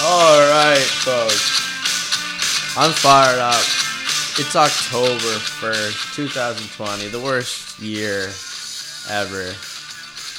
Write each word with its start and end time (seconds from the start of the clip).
All 0.00 0.38
right, 0.38 0.78
folks. 0.78 1.58
I'm 2.78 2.92
fired 2.92 3.40
up. 3.40 3.58
It's 4.38 4.54
October 4.54 5.18
1st, 5.18 6.14
2020, 6.14 7.08
the 7.08 7.18
worst 7.18 7.80
year 7.80 8.30
ever. 9.10 9.50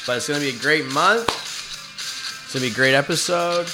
But 0.07 0.15
it's 0.15 0.29
going 0.29 0.39
to 0.39 0.45
be 0.49 0.55
a 0.55 0.59
great 0.61 0.85
month. 0.85 1.27
It's 1.27 2.53
going 2.53 2.63
to 2.63 2.69
be 2.69 2.71
a 2.71 2.75
great 2.75 2.95
episode. 2.95 3.65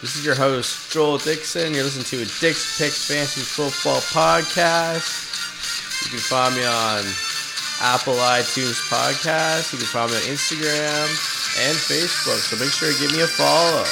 This 0.00 0.16
is 0.16 0.24
your 0.24 0.34
host, 0.34 0.90
Joel 0.90 1.18
Dixon. 1.18 1.74
You're 1.74 1.84
listening 1.84 2.06
to 2.06 2.22
a 2.24 2.40
Dix 2.40 2.78
Picks 2.78 3.04
Fantasy 3.04 3.42
Football 3.42 4.00
podcast. 4.00 5.04
You 6.04 6.10
can 6.10 6.20
find 6.20 6.56
me 6.56 6.64
on 6.64 7.04
Apple 7.84 8.16
iTunes 8.16 8.80
Podcast. 8.88 9.74
You 9.74 9.78
can 9.78 9.88
find 9.88 10.10
me 10.10 10.16
on 10.16 10.22
Instagram 10.24 11.04
and 11.68 11.76
Facebook. 11.76 12.40
So 12.48 12.56
make 12.56 12.72
sure 12.72 12.90
to 12.90 12.98
give 12.98 13.12
me 13.12 13.20
a 13.20 13.26
follow. 13.26 13.84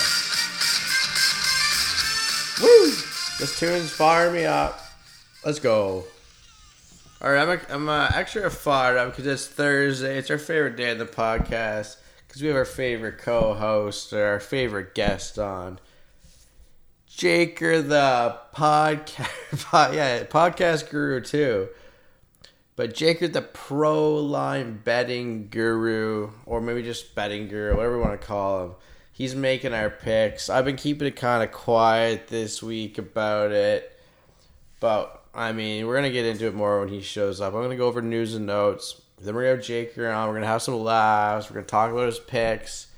This 3.43 3.59
tune's 3.59 3.91
firing 3.91 4.35
me 4.35 4.45
up. 4.45 4.79
Let's 5.45 5.59
go. 5.59 6.05
All 7.21 7.33
right, 7.33 7.49
I'm, 7.49 7.61
I'm 7.71 7.89
uh, 7.89 8.09
extra 8.15 8.49
fired 8.49 8.97
up 8.97 9.09
because 9.11 9.27
it's 9.27 9.49
Thursday. 9.49 10.17
It's 10.17 10.31
our 10.31 10.39
favorite 10.39 10.77
day 10.77 10.93
of 10.93 10.99
the 10.99 11.07
podcast 11.07 11.97
because 12.25 12.41
we 12.41 12.47
have 12.47 12.57
our 12.57 12.65
favorite 12.65 13.19
co-host 13.19 14.13
or 14.13 14.25
our 14.25 14.39
favorite 14.39 14.95
guest 14.95 15.41
on. 15.41 15.81
Jaker, 17.11 17.83
the 17.83 18.39
podcast, 18.55 19.93
yeah, 19.93 20.23
podcast 20.23 20.89
guru 20.89 21.21
too. 21.21 21.69
But 22.77 22.95
Jaker, 22.95 23.27
the 23.27 23.43
pro 23.43 24.15
line 24.19 24.81
betting 24.85 25.49
guru, 25.49 26.31
or 26.47 26.61
maybe 26.61 26.85
just 26.85 27.17
betting 27.17 27.49
guru, 27.49 27.75
whatever 27.75 27.97
you 27.97 28.03
want 28.03 28.21
to 28.21 28.25
call 28.25 28.65
him, 28.67 28.75
he's 29.13 29.35
making 29.35 29.75
our 29.75 29.91
picks. 29.91 30.51
I've 30.51 30.65
been 30.65 30.77
keeping 30.77 31.07
it 31.07 31.17
kind 31.17 31.43
of 31.43 31.53
quiet 31.53 32.29
this 32.29 32.63
week 32.63 32.99
about 32.99 33.53
it, 33.53 33.97
but 34.81 35.23
I 35.35 35.53
mean, 35.53 35.87
we're 35.87 35.95
gonna 35.95 36.11
get 36.11 36.27
into 36.27 36.47
it 36.47 36.55
more 36.55 36.81
when 36.81 36.89
he 36.89 37.01
shows 37.01 37.41
up. 37.41 37.55
I'm 37.55 37.63
gonna 37.63 37.77
go 37.77 37.87
over 37.87 38.03
news 38.03 38.35
and 38.35 38.47
notes. 38.47 39.01
Then 39.21 39.35
we're 39.35 39.43
gonna 39.43 39.57
have 39.57 39.65
Jaker 39.65 40.15
on. 40.15 40.29
We're 40.29 40.35
gonna 40.35 40.47
have 40.47 40.63
some 40.63 40.83
laughs. 40.83 41.49
We're 41.49 41.55
gonna 41.55 41.67
talk 41.67 41.93
about 41.93 42.07
his 42.07 42.19
picks, 42.19 42.89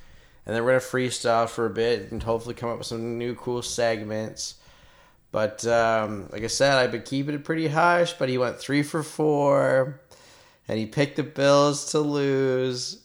and 0.47 0.57
then 0.57 0.65
we're 0.65 0.71
gonna 0.71 0.81
freestyle 0.81 1.49
for 1.49 1.67
a 1.67 1.71
bit 1.71 2.11
and 2.11 2.23
hopefully 2.23 2.55
come 2.55 2.71
up 2.71 2.79
with 2.79 2.87
some 2.87 3.19
new 3.19 3.35
cool 3.35 3.63
segments. 3.63 4.55
But 5.31 5.67
um, 5.67 6.29
like 6.31 6.45
I 6.45 6.47
said, 6.47 6.79
I've 6.79 6.93
been 6.93 7.03
keeping 7.03 7.35
it 7.35 7.45
pretty 7.45 7.67
hush. 7.67 8.13
But 8.15 8.29
he 8.29 8.39
went 8.39 8.59
three 8.59 8.83
for 8.83 9.03
four, 9.03 10.01
and 10.69 10.79
he 10.79 10.87
picked 10.87 11.17
the 11.17 11.25
Bills 11.25 11.91
to 11.91 11.99
lose, 11.99 13.04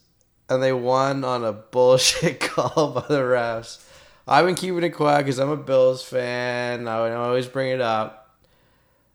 and 0.50 0.62
they 0.64 0.74
won 0.74 1.24
on 1.24 1.44
a 1.44 1.54
bullshit 1.54 2.40
call 2.40 2.92
by 2.92 3.06
the 3.08 3.20
refs. 3.20 3.86
I've 4.28 4.46
been 4.46 4.56
keeping 4.56 4.84
it 4.84 4.90
quiet 4.90 5.20
because 5.20 5.40
I'm 5.40 5.50
a 5.50 5.58
Bills 5.58 6.04
fan. 6.04 6.88
I 6.88 7.02
would 7.02 7.12
always 7.14 7.48
bring 7.48 7.72
it 7.72 7.82
up, 7.82 8.36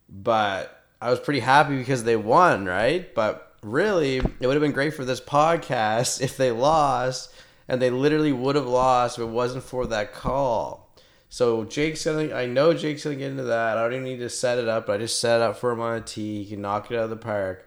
but 0.09 0.85
I 1.01 1.11
was 1.11 1.21
pretty 1.21 1.41
happy 1.41 1.77
because 1.79 2.05
they 2.05 2.17
won, 2.17 2.65
right? 2.65 3.15
But 3.15 3.53
really, 3.63 4.17
it 4.17 4.47
would 4.47 4.55
have 4.55 4.61
been 4.63 4.73
great 4.73 4.95
for 4.95 5.05
this 5.05 5.21
podcast 5.21 6.21
if 6.21 6.37
they 6.37 6.51
lost, 6.51 7.33
and 7.69 7.81
they 7.81 7.91
literally 7.91 8.33
would 8.33 8.57
have 8.57 8.67
lost 8.67 9.19
if 9.19 9.23
it 9.23 9.29
wasn't 9.29 9.65
for 9.65 9.87
that 9.87 10.13
call. 10.13 10.85
So 11.29 11.65
Jake's 11.65 12.05
gonna. 12.05 12.33
I 12.33 12.47
know 12.47 12.75
Jake's 12.75 13.05
gonna 13.05 13.17
get 13.17 13.33
into 13.33 13.45
that. 13.45 13.77
I 13.77 13.83
don't 13.83 13.93
even 13.93 14.05
need 14.05 14.19
to 14.19 14.31
set 14.31 14.59
it 14.59 14.69
up. 14.69 14.89
I 14.89 14.99
just 14.99 15.21
set 15.21 15.41
it 15.41 15.43
up 15.43 15.57
for 15.59 15.73
him 15.73 15.81
on 15.81 15.97
a 15.97 16.01
tee. 16.01 16.45
He 16.45 16.51
can 16.51 16.63
knock 16.63 16.91
it 16.91 16.97
out 16.97 17.05
of 17.05 17.11
the 17.11 17.17
park. 17.17 17.67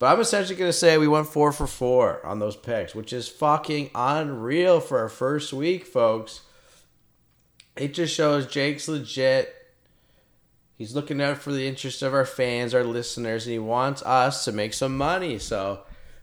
But 0.00 0.06
I'm 0.06 0.20
essentially 0.20 0.58
gonna 0.58 0.72
say 0.72 0.96
we 0.96 1.06
went 1.06 1.26
four 1.26 1.52
for 1.52 1.66
four 1.66 2.24
on 2.24 2.38
those 2.38 2.56
picks, 2.56 2.94
which 2.94 3.12
is 3.12 3.28
fucking 3.28 3.90
unreal 3.94 4.80
for 4.80 4.98
our 4.98 5.10
first 5.10 5.52
week, 5.52 5.84
folks. 5.84 6.40
It 7.76 7.92
just 7.92 8.14
shows 8.14 8.46
Jake's 8.46 8.88
legit. 8.88 9.54
He's 10.78 10.94
looking 10.94 11.20
out 11.20 11.36
for 11.36 11.52
the 11.52 11.68
interest 11.68 12.00
of 12.00 12.14
our 12.14 12.24
fans, 12.24 12.72
our 12.74 12.82
listeners, 12.82 13.44
and 13.44 13.52
he 13.52 13.58
wants 13.58 14.02
us 14.04 14.46
to 14.46 14.52
make 14.52 14.72
some 14.72 14.96
money. 14.96 15.38
So 15.38 15.80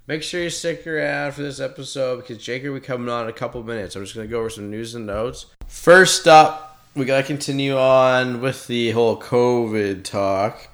make 0.07 0.23
sure 0.23 0.41
you 0.41 0.49
stick 0.49 0.87
around 0.87 1.33
for 1.33 1.43
this 1.43 1.59
episode 1.59 2.21
because 2.21 2.43
Jake 2.43 2.63
will 2.63 2.73
be 2.73 2.79
coming 2.79 3.09
on 3.09 3.25
in 3.25 3.29
a 3.29 3.33
couple 3.33 3.61
minutes. 3.61 3.95
I'm 3.95 4.03
just 4.03 4.15
gonna 4.15 4.25
go 4.25 4.39
over 4.39 4.49
some 4.49 4.71
news 4.71 4.95
and 4.95 5.05
notes. 5.05 5.45
First 5.67 6.27
up, 6.27 6.81
we 6.95 7.05
gotta 7.05 7.21
continue 7.21 7.77
on 7.77 8.41
with 8.41 8.65
the 8.65 8.89
whole 8.89 9.21
COVID 9.21 10.03
talk. 10.03 10.67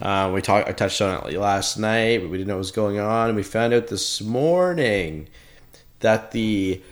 Uh, 0.00 0.30
we 0.34 0.42
talked. 0.42 0.68
I 0.68 0.72
touched 0.72 1.00
on 1.00 1.28
it 1.28 1.38
last 1.38 1.78
night, 1.78 2.20
but 2.20 2.30
we 2.30 2.38
didn't 2.38 2.48
know 2.48 2.54
what 2.54 2.58
was 2.58 2.72
going 2.72 2.98
on, 2.98 3.28
and 3.28 3.36
we 3.36 3.42
found 3.42 3.72
out 3.72 3.86
this 3.86 4.20
morning 4.20 5.28
that 6.00 6.32
the 6.32 6.82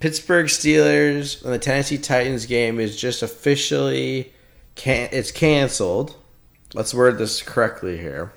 Pittsburgh 0.00 0.46
Steelers 0.46 1.44
and 1.44 1.52
the 1.52 1.58
Tennessee 1.58 1.98
Titans 1.98 2.46
game 2.46 2.80
is 2.80 2.98
just 2.98 3.22
officially 3.22 4.32
can 4.74 5.08
it's 5.12 5.30
canceled. 5.30 6.16
Let's 6.74 6.94
word 6.94 7.18
this 7.18 7.42
correctly 7.42 7.98
here. 7.98 8.32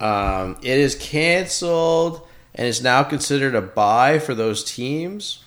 Um, 0.00 0.56
it 0.62 0.78
is 0.78 0.94
canceled 0.94 2.26
and 2.54 2.66
is 2.66 2.82
now 2.82 3.02
considered 3.02 3.54
a 3.54 3.62
buy 3.62 4.18
for 4.18 4.34
those 4.34 4.64
teams. 4.64 5.44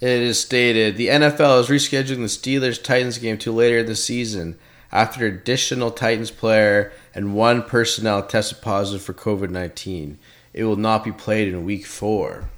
It 0.00 0.08
is 0.08 0.40
stated 0.40 0.96
the 0.96 1.08
NFL 1.08 1.60
is 1.60 1.68
rescheduling 1.68 2.16
the 2.16 2.24
Steelers 2.24 2.82
Titans 2.82 3.18
game 3.18 3.38
to 3.38 3.52
later 3.52 3.78
in 3.78 3.86
the 3.86 3.96
season 3.96 4.58
after 4.94 5.26
additional 5.26 5.90
Titans 5.90 6.30
player 6.30 6.92
and 7.14 7.34
one 7.34 7.64
personnel 7.64 8.22
tested 8.22 8.62
positive 8.62 9.02
for 9.02 9.12
COVID 9.12 9.50
19. 9.50 10.18
It 10.52 10.64
will 10.64 10.76
not 10.76 11.02
be 11.02 11.10
played 11.10 11.48
in 11.48 11.64
week 11.64 11.84
four. 11.84 12.48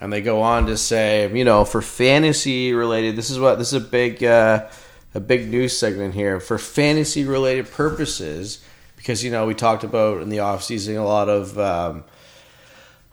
And 0.00 0.12
they 0.12 0.22
go 0.22 0.40
on 0.40 0.66
to 0.66 0.76
say, 0.78 1.30
you 1.36 1.44
know, 1.44 1.64
for 1.64 1.82
fantasy 1.82 2.72
related, 2.72 3.16
this 3.16 3.28
is 3.28 3.38
what 3.38 3.58
this 3.58 3.72
is 3.72 3.84
a 3.84 3.86
big, 3.86 4.22
uh, 4.22 4.68
a 5.12 5.20
big 5.20 5.50
news 5.50 5.76
segment 5.76 6.14
here. 6.14 6.38
For 6.38 6.56
fantasy 6.56 7.24
related 7.24 7.70
purposes, 7.70 8.64
because 8.96 9.24
you 9.24 9.30
know 9.30 9.46
we 9.46 9.54
talked 9.54 9.82
about 9.82 10.22
in 10.22 10.28
the 10.28 10.38
off 10.38 10.62
season 10.62 10.96
a 10.96 11.04
lot 11.04 11.28
of 11.28 11.58
um, 11.58 12.04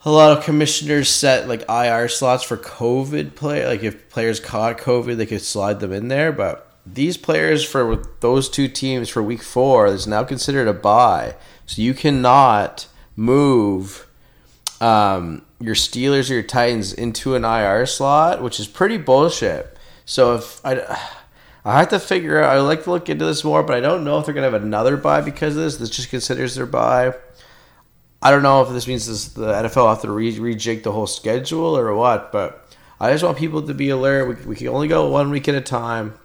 a 0.05 0.11
lot 0.11 0.37
of 0.37 0.43
commissioners 0.43 1.09
set 1.09 1.47
like 1.47 1.67
IR 1.67 2.07
slots 2.07 2.43
for 2.43 2.55
COVID 2.55 3.35
play. 3.35 3.65
Like 3.65 3.83
if 3.83 4.09
players 4.09 4.39
caught 4.39 4.77
COVID, 4.77 5.17
they 5.17 5.25
could 5.25 5.41
slide 5.41 5.79
them 5.79 5.91
in 5.91 6.07
there. 6.07 6.31
But 6.31 6.67
these 6.93 7.17
players 7.17 7.63
for 7.63 8.03
those 8.19 8.49
two 8.49 8.67
teams 8.67 9.09
for 9.09 9.21
week 9.21 9.41
four 9.41 9.87
is 9.87 10.07
now 10.07 10.23
considered 10.23 10.67
a 10.67 10.73
buy. 10.73 11.35
so 11.65 11.81
you 11.81 11.93
cannot 11.93 12.87
move 13.15 14.07
um, 14.79 15.43
your 15.59 15.75
Steelers 15.75 16.29
or 16.29 16.35
your 16.35 16.43
Titans 16.43 16.93
into 16.93 17.35
an 17.35 17.43
IR 17.43 17.85
slot, 17.85 18.41
which 18.41 18.59
is 18.59 18.67
pretty 18.67 18.97
bullshit. 18.97 19.77
So 20.05 20.35
if 20.35 20.65
I 20.65 20.97
I 21.67 21.79
have 21.79 21.89
to 21.89 21.99
figure 21.99 22.41
out. 22.41 22.55
I 22.55 22.61
like 22.61 22.85
to 22.85 22.91
look 22.91 23.09
into 23.09 23.25
this 23.25 23.43
more, 23.43 23.61
but 23.61 23.75
I 23.75 23.81
don't 23.81 24.05
know 24.05 24.17
if 24.19 24.25
they're 24.25 24.33
gonna 24.33 24.49
have 24.49 24.63
another 24.63 24.95
buy 24.95 25.19
because 25.19 25.57
of 25.57 25.63
this. 25.63 25.75
This 25.75 25.89
just 25.89 26.09
considers 26.09 26.55
their 26.55 26.65
buy. 26.65 27.13
I 28.21 28.31
don't 28.31 28.41
know 28.41 28.61
if 28.61 28.69
this 28.69 28.87
means 28.87 29.05
this, 29.05 29.27
the 29.27 29.51
NFL 29.51 29.89
have 29.89 30.01
to 30.03 30.11
re- 30.11 30.33
rejig 30.33 30.83
the 30.83 30.93
whole 30.93 31.07
schedule 31.07 31.77
or 31.77 31.93
what, 31.93 32.31
but 32.31 32.73
I 33.01 33.11
just 33.11 33.21
want 33.21 33.37
people 33.37 33.61
to 33.63 33.73
be 33.73 33.89
alert. 33.89 34.27
We, 34.29 34.45
we 34.45 34.55
can 34.55 34.69
only 34.69 34.87
go 34.87 35.09
one 35.09 35.29
week 35.29 35.49
at 35.49 35.55
a 35.55 35.61
time. 35.61 36.17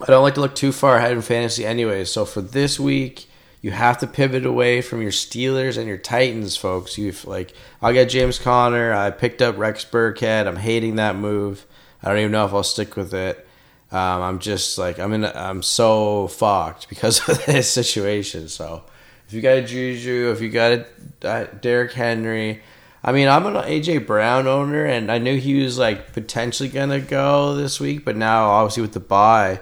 I 0.00 0.06
don't 0.06 0.22
like 0.22 0.34
to 0.34 0.40
look 0.40 0.54
too 0.54 0.72
far 0.72 0.96
ahead 0.96 1.12
in 1.12 1.22
fantasy, 1.22 1.66
anyways. 1.66 2.10
So 2.10 2.24
for 2.24 2.40
this 2.40 2.78
week, 2.78 3.26
you 3.60 3.72
have 3.72 3.98
to 3.98 4.06
pivot 4.06 4.46
away 4.46 4.80
from 4.80 5.02
your 5.02 5.10
Steelers 5.10 5.76
and 5.76 5.88
your 5.88 5.98
Titans, 5.98 6.56
folks. 6.56 6.96
You've 6.96 7.24
like, 7.24 7.52
I 7.82 7.92
got 7.92 8.08
James 8.08 8.38
Conner. 8.38 8.92
I 8.92 9.10
picked 9.10 9.42
up 9.42 9.58
Rex 9.58 9.84
Burkhead. 9.84 10.46
I'm 10.46 10.56
hating 10.56 10.96
that 10.96 11.16
move. 11.16 11.66
I 12.02 12.08
don't 12.08 12.18
even 12.18 12.32
know 12.32 12.46
if 12.46 12.54
I'll 12.54 12.62
stick 12.62 12.96
with 12.96 13.12
it. 13.12 13.44
Um, 13.90 14.22
I'm 14.22 14.38
just 14.38 14.76
like 14.76 14.98
I'm 14.98 15.12
in. 15.14 15.24
I'm 15.24 15.62
so 15.62 16.28
fucked 16.28 16.88
because 16.88 17.20
of 17.28 17.44
this 17.46 17.70
situation. 17.70 18.48
So 18.48 18.84
if 19.26 19.32
you 19.32 19.40
got 19.40 19.58
a 19.58 19.62
Juju, 19.62 20.30
if 20.32 20.40
you 20.40 20.50
got 20.50 20.86
a 21.22 21.48
Derrick 21.60 21.92
Henry, 21.92 22.62
I 23.02 23.12
mean 23.12 23.28
I'm 23.28 23.46
an 23.46 23.54
AJ 23.54 24.06
Brown 24.06 24.46
owner, 24.46 24.84
and 24.84 25.10
I 25.10 25.18
knew 25.18 25.38
he 25.38 25.62
was 25.62 25.78
like 25.78 26.12
potentially 26.12 26.68
gonna 26.68 27.00
go 27.00 27.54
this 27.54 27.80
week, 27.80 28.04
but 28.04 28.14
now 28.16 28.50
obviously 28.50 28.82
with 28.82 28.92
the 28.92 29.00
buy, 29.00 29.60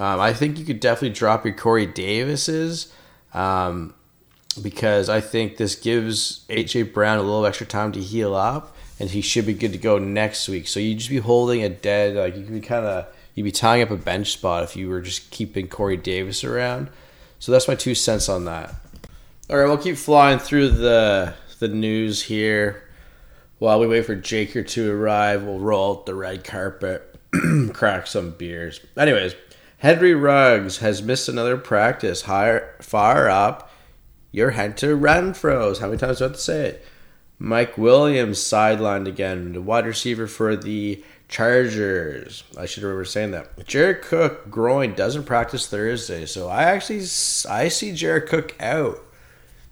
um, 0.00 0.20
I 0.20 0.32
think 0.32 0.58
you 0.58 0.64
could 0.64 0.80
definitely 0.80 1.10
drop 1.10 1.44
your 1.44 1.54
Corey 1.54 1.86
Davises. 1.86 2.92
Um, 3.32 3.94
because 4.60 5.08
I 5.08 5.20
think 5.20 5.56
this 5.56 5.74
gives 5.74 6.44
AJ 6.48 6.92
Brown 6.92 7.18
a 7.18 7.22
little 7.22 7.46
extra 7.46 7.66
time 7.66 7.92
to 7.92 8.00
heal 8.00 8.34
up, 8.34 8.76
and 8.98 9.10
he 9.10 9.20
should 9.20 9.46
be 9.46 9.54
good 9.54 9.72
to 9.72 9.78
go 9.78 9.98
next 9.98 10.48
week. 10.48 10.66
So 10.66 10.80
you 10.80 10.94
just 10.94 11.10
be 11.10 11.18
holding 11.18 11.62
a 11.62 11.68
dead, 11.68 12.16
like 12.16 12.36
you 12.36 12.44
could 12.44 12.54
be 12.54 12.60
kind 12.60 12.84
of 12.84 13.06
you'd 13.34 13.44
be 13.44 13.52
tying 13.52 13.82
up 13.82 13.90
a 13.90 13.96
bench 13.96 14.32
spot 14.32 14.64
if 14.64 14.76
you 14.76 14.88
were 14.88 15.00
just 15.00 15.30
keeping 15.30 15.68
Corey 15.68 15.96
Davis 15.96 16.44
around. 16.44 16.90
So 17.38 17.52
that's 17.52 17.68
my 17.68 17.74
two 17.74 17.94
cents 17.94 18.28
on 18.28 18.44
that. 18.46 18.74
All 19.48 19.56
right, 19.56 19.66
we'll 19.66 19.78
keep 19.78 19.96
flying 19.96 20.38
through 20.38 20.70
the 20.70 21.34
the 21.58 21.68
news 21.68 22.22
here 22.22 22.88
while 23.58 23.78
we 23.78 23.86
wait 23.86 24.06
for 24.06 24.16
Jaker 24.16 24.66
to 24.66 24.92
arrive. 24.92 25.44
We'll 25.44 25.60
roll 25.60 25.98
out 25.98 26.06
the 26.06 26.14
red 26.14 26.44
carpet, 26.44 27.18
crack 27.72 28.06
some 28.06 28.32
beers. 28.32 28.80
Anyways, 28.96 29.34
Henry 29.80 30.14
Ruggs 30.14 30.78
has 30.78 31.02
missed 31.02 31.26
another 31.26 31.56
practice. 31.56 32.22
Higher, 32.22 32.74
far 32.82 33.30
up, 33.30 33.70
your 34.30 34.50
Hunter 34.50 34.94
Renfrows. 34.94 35.78
How 35.78 35.86
many 35.86 35.96
times 35.96 36.18
do 36.18 36.24
I 36.24 36.28
have 36.28 36.36
to 36.36 36.42
say 36.42 36.66
it? 36.66 36.86
Mike 37.38 37.78
Williams 37.78 38.38
sidelined 38.38 39.08
again, 39.08 39.54
the 39.54 39.62
wide 39.62 39.86
receiver 39.86 40.26
for 40.26 40.54
the 40.54 41.02
Chargers. 41.28 42.44
I 42.58 42.66
should 42.66 42.82
remember 42.82 43.06
saying 43.06 43.30
that. 43.30 43.66
Jared 43.66 44.02
Cook 44.02 44.50
groin 44.50 44.94
doesn't 44.94 45.24
practice 45.24 45.66
Thursday, 45.66 46.26
so 46.26 46.48
I 46.48 46.64
actually 46.64 47.04
I 47.48 47.68
see 47.68 47.92
Jared 47.92 48.28
Cook 48.28 48.54
out. 48.60 48.98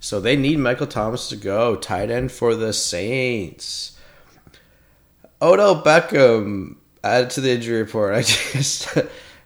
So 0.01 0.21
they 0.21 0.37
need 0.37 0.59
Michael 0.59 0.87
Thomas 0.87 1.29
to 1.29 1.37
go 1.37 1.77
tight 1.77 2.11
end 2.11 2.33
for 2.33 2.55
the 2.55 2.73
Saints. 2.73 3.99
Odell 5.43 5.83
Beckham 5.83 6.77
added 7.05 7.29
to 7.31 7.43
the 7.43 7.51
injury 7.51 7.83
report. 7.83 8.15
I 8.17 8.23
just 8.23 8.97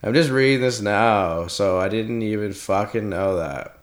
I'm 0.02 0.14
just 0.14 0.30
reading 0.30 0.62
this 0.62 0.80
now, 0.80 1.46
so 1.46 1.78
I 1.78 1.88
didn't 1.88 2.22
even 2.22 2.52
fucking 2.52 3.08
know 3.08 3.36
that. 3.36 3.78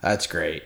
That's 0.00 0.28
great. 0.28 0.62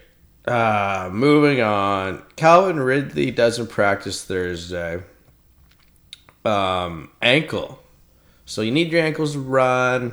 Uh, 0.46 1.08
moving 1.10 1.62
on. 1.62 2.22
Calvin 2.36 2.80
Ridley 2.80 3.30
doesn't 3.30 3.68
practice 3.68 4.22
Thursday. 4.22 5.02
Um, 6.44 7.10
ankle. 7.22 7.82
So 8.44 8.60
you 8.60 8.72
need 8.72 8.92
your 8.92 9.02
ankles 9.02 9.32
to 9.32 9.40
run. 9.40 10.12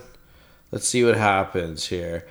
Let's 0.72 0.88
see 0.88 1.04
what 1.04 1.18
happens 1.18 1.88
here. 1.88 2.26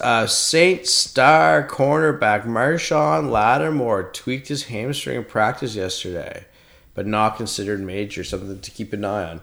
Uh, 0.00 0.26
Saint 0.26 0.86
star 0.86 1.68
cornerback 1.68 2.44
Marshon 2.44 3.30
Lattimore 3.30 4.10
tweaked 4.12 4.48
his 4.48 4.64
hamstring 4.64 5.18
in 5.18 5.24
practice 5.24 5.76
yesterday, 5.76 6.46
but 6.94 7.06
not 7.06 7.36
considered 7.36 7.80
major. 7.80 8.24
Something 8.24 8.60
to 8.60 8.70
keep 8.70 8.92
an 8.92 9.04
eye 9.04 9.30
on. 9.30 9.40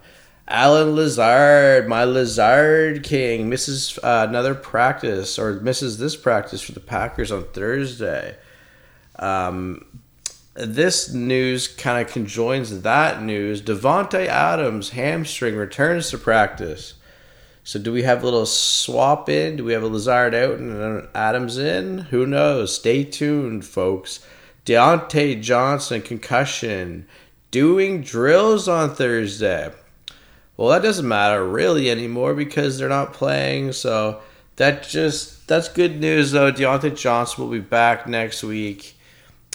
Allen 0.49 0.95
Lazard, 0.95 1.87
my 1.87 2.03
Lazard 2.03 3.03
King, 3.03 3.49
misses 3.49 3.99
uh, 4.01 4.25
another 4.27 4.55
practice 4.55 5.37
or 5.37 5.53
misses 5.53 5.99
this 5.99 6.15
practice 6.15 6.61
for 6.61 6.71
the 6.71 6.79
Packers 6.79 7.31
on 7.31 7.43
Thursday. 7.45 8.35
Um, 9.19 9.85
this 10.55 11.13
news 11.13 11.67
kind 11.67 12.03
of 12.05 12.11
conjoins 12.11 12.81
that 12.81 13.21
news. 13.21 13.61
Davante 13.61 14.25
Adams 14.25 14.89
hamstring 14.89 15.55
returns 15.55 16.09
to 16.09 16.17
practice. 16.17 16.95
So 17.63 17.77
do 17.77 17.93
we 17.93 18.01
have 18.01 18.23
a 18.23 18.25
little 18.25 18.47
swap 18.47 19.29
in? 19.29 19.57
Do 19.57 19.63
we 19.63 19.73
have 19.73 19.83
a 19.83 19.87
Lazard 19.87 20.33
out 20.33 20.57
and 20.57 20.71
an 20.71 21.07
Adams 21.13 21.59
in? 21.59 21.99
Who 21.99 22.25
knows? 22.25 22.73
Stay 22.75 23.03
tuned, 23.03 23.65
folks. 23.65 24.25
Diontae 24.65 25.41
Johnson 25.41 26.01
concussion 26.01 27.05
doing 27.51 28.01
drills 28.01 28.67
on 28.67 28.95
Thursday. 28.95 29.71
Well, 30.59 30.71
that 30.71 30.81
doesn't 30.81 31.07
matter 31.07 31.41
really 31.47 31.89
anymore 31.89 32.33
because 32.33 32.77
they're 32.77 32.89
not 32.89 33.13
playing. 33.13 33.71
So 33.71 34.19
that 34.57 34.83
just 34.83 35.47
that's 35.47 35.69
good 35.69 36.01
news 36.01 36.31
though. 36.31 36.51
Diontae 36.51 36.97
Johnson 36.97 37.41
will 37.41 37.51
be 37.51 37.61
back 37.61 38.07
next 38.07 38.43
week. 38.43 38.97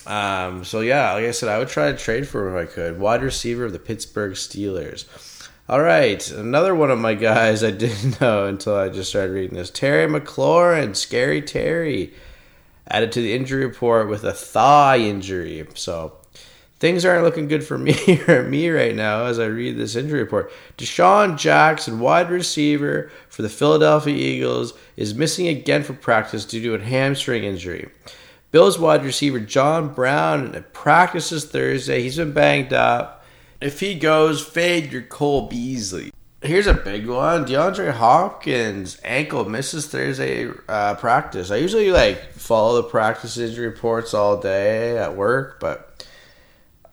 Um, 0.06 0.64
so 0.64 0.80
yeah, 0.80 1.12
like 1.12 1.26
I 1.26 1.32
said, 1.32 1.50
I 1.50 1.58
would 1.58 1.68
try 1.68 1.92
to 1.92 1.98
trade 1.98 2.26
for 2.26 2.48
him 2.48 2.56
if 2.56 2.70
I 2.70 2.72
could. 2.72 2.98
Wide 2.98 3.22
receiver 3.22 3.66
of 3.66 3.74
the 3.74 3.78
Pittsburgh 3.78 4.32
Steelers. 4.32 5.04
All 5.68 5.82
right, 5.82 6.26
another 6.30 6.74
one 6.74 6.90
of 6.90 6.98
my 6.98 7.12
guys 7.12 7.62
I 7.62 7.70
didn't 7.72 8.18
know 8.22 8.46
until 8.46 8.74
I 8.74 8.88
just 8.88 9.10
started 9.10 9.34
reading 9.34 9.58
this. 9.58 9.68
Terry 9.68 10.08
McLaurin, 10.10 10.96
scary 10.96 11.42
Terry, 11.42 12.14
added 12.88 13.12
to 13.12 13.20
the 13.20 13.34
injury 13.34 13.66
report 13.66 14.08
with 14.08 14.24
a 14.24 14.32
thigh 14.32 15.00
injury. 15.00 15.66
So 15.74 16.14
things 16.84 17.06
aren't 17.06 17.24
looking 17.24 17.48
good 17.48 17.64
for 17.64 17.78
me 17.88 18.20
or 18.28 18.42
me 18.42 18.68
right 18.68 18.94
now 18.94 19.24
as 19.24 19.38
I 19.38 19.46
read 19.46 19.78
this 19.78 19.96
injury 19.96 20.20
report. 20.20 20.52
DeSean 20.76 21.38
Jackson, 21.38 21.98
wide 21.98 22.28
receiver 22.28 23.10
for 23.30 23.40
the 23.40 23.48
Philadelphia 23.48 24.14
Eagles, 24.14 24.74
is 24.94 25.14
missing 25.14 25.48
again 25.48 25.82
for 25.82 25.94
practice 25.94 26.44
due 26.44 26.60
to 26.60 26.74
a 26.74 26.84
hamstring 26.84 27.42
injury. 27.42 27.88
Bills 28.50 28.78
wide 28.78 29.02
receiver 29.02 29.40
John 29.40 29.94
Brown 29.94 30.62
practices 30.74 31.46
Thursday. 31.46 32.02
He's 32.02 32.18
been 32.18 32.32
banged 32.32 32.74
up. 32.74 33.24
If 33.62 33.80
he 33.80 33.94
goes, 33.94 34.44
fade 34.44 34.92
your 34.92 35.00
Cole 35.00 35.48
Beasley. 35.48 36.12
Here's 36.42 36.66
a 36.66 36.74
big 36.74 37.06
one. 37.06 37.46
DeAndre 37.46 37.92
Hopkins 37.92 39.00
ankle 39.02 39.46
misses 39.46 39.86
Thursday 39.86 40.50
uh, 40.68 40.96
practice. 40.96 41.50
I 41.50 41.56
usually 41.56 41.90
like 41.90 42.32
follow 42.34 42.82
the 42.82 42.88
practice 42.90 43.38
injury 43.38 43.68
reports 43.68 44.12
all 44.12 44.38
day 44.38 44.98
at 44.98 45.16
work, 45.16 45.58
but 45.58 45.93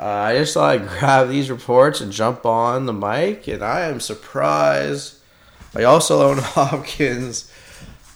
uh, 0.01 0.05
I 0.05 0.37
just 0.37 0.55
thought 0.55 0.71
I'd 0.71 0.87
grab 0.99 1.29
these 1.29 1.51
reports 1.51 2.01
and 2.01 2.11
jump 2.11 2.45
on 2.45 2.87
the 2.87 2.93
mic, 2.93 3.47
and 3.47 3.63
I 3.63 3.81
am 3.81 3.99
surprised. 3.99 5.19
I 5.75 5.83
also 5.83 6.27
own 6.27 6.37
Hopkins. 6.41 7.51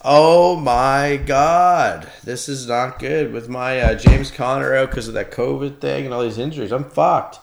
Oh 0.04 0.56
my 0.56 1.22
God, 1.24 2.12
this 2.24 2.50
is 2.50 2.68
not 2.68 3.00
good 3.00 3.32
with 3.32 3.50
my 3.50 3.80
uh, 3.80 3.96
James 3.96 4.32
Conner 4.32 4.74
out 4.76 4.90
because 4.90 5.08
of 5.08 5.14
that 5.14 5.32
COVID 5.32 5.80
thing 5.80 6.06
and 6.06 6.14
all 6.14 6.24
these 6.24 6.40
injuries. 6.40 6.72
I'm 6.72 6.90
fucked. 6.90 7.40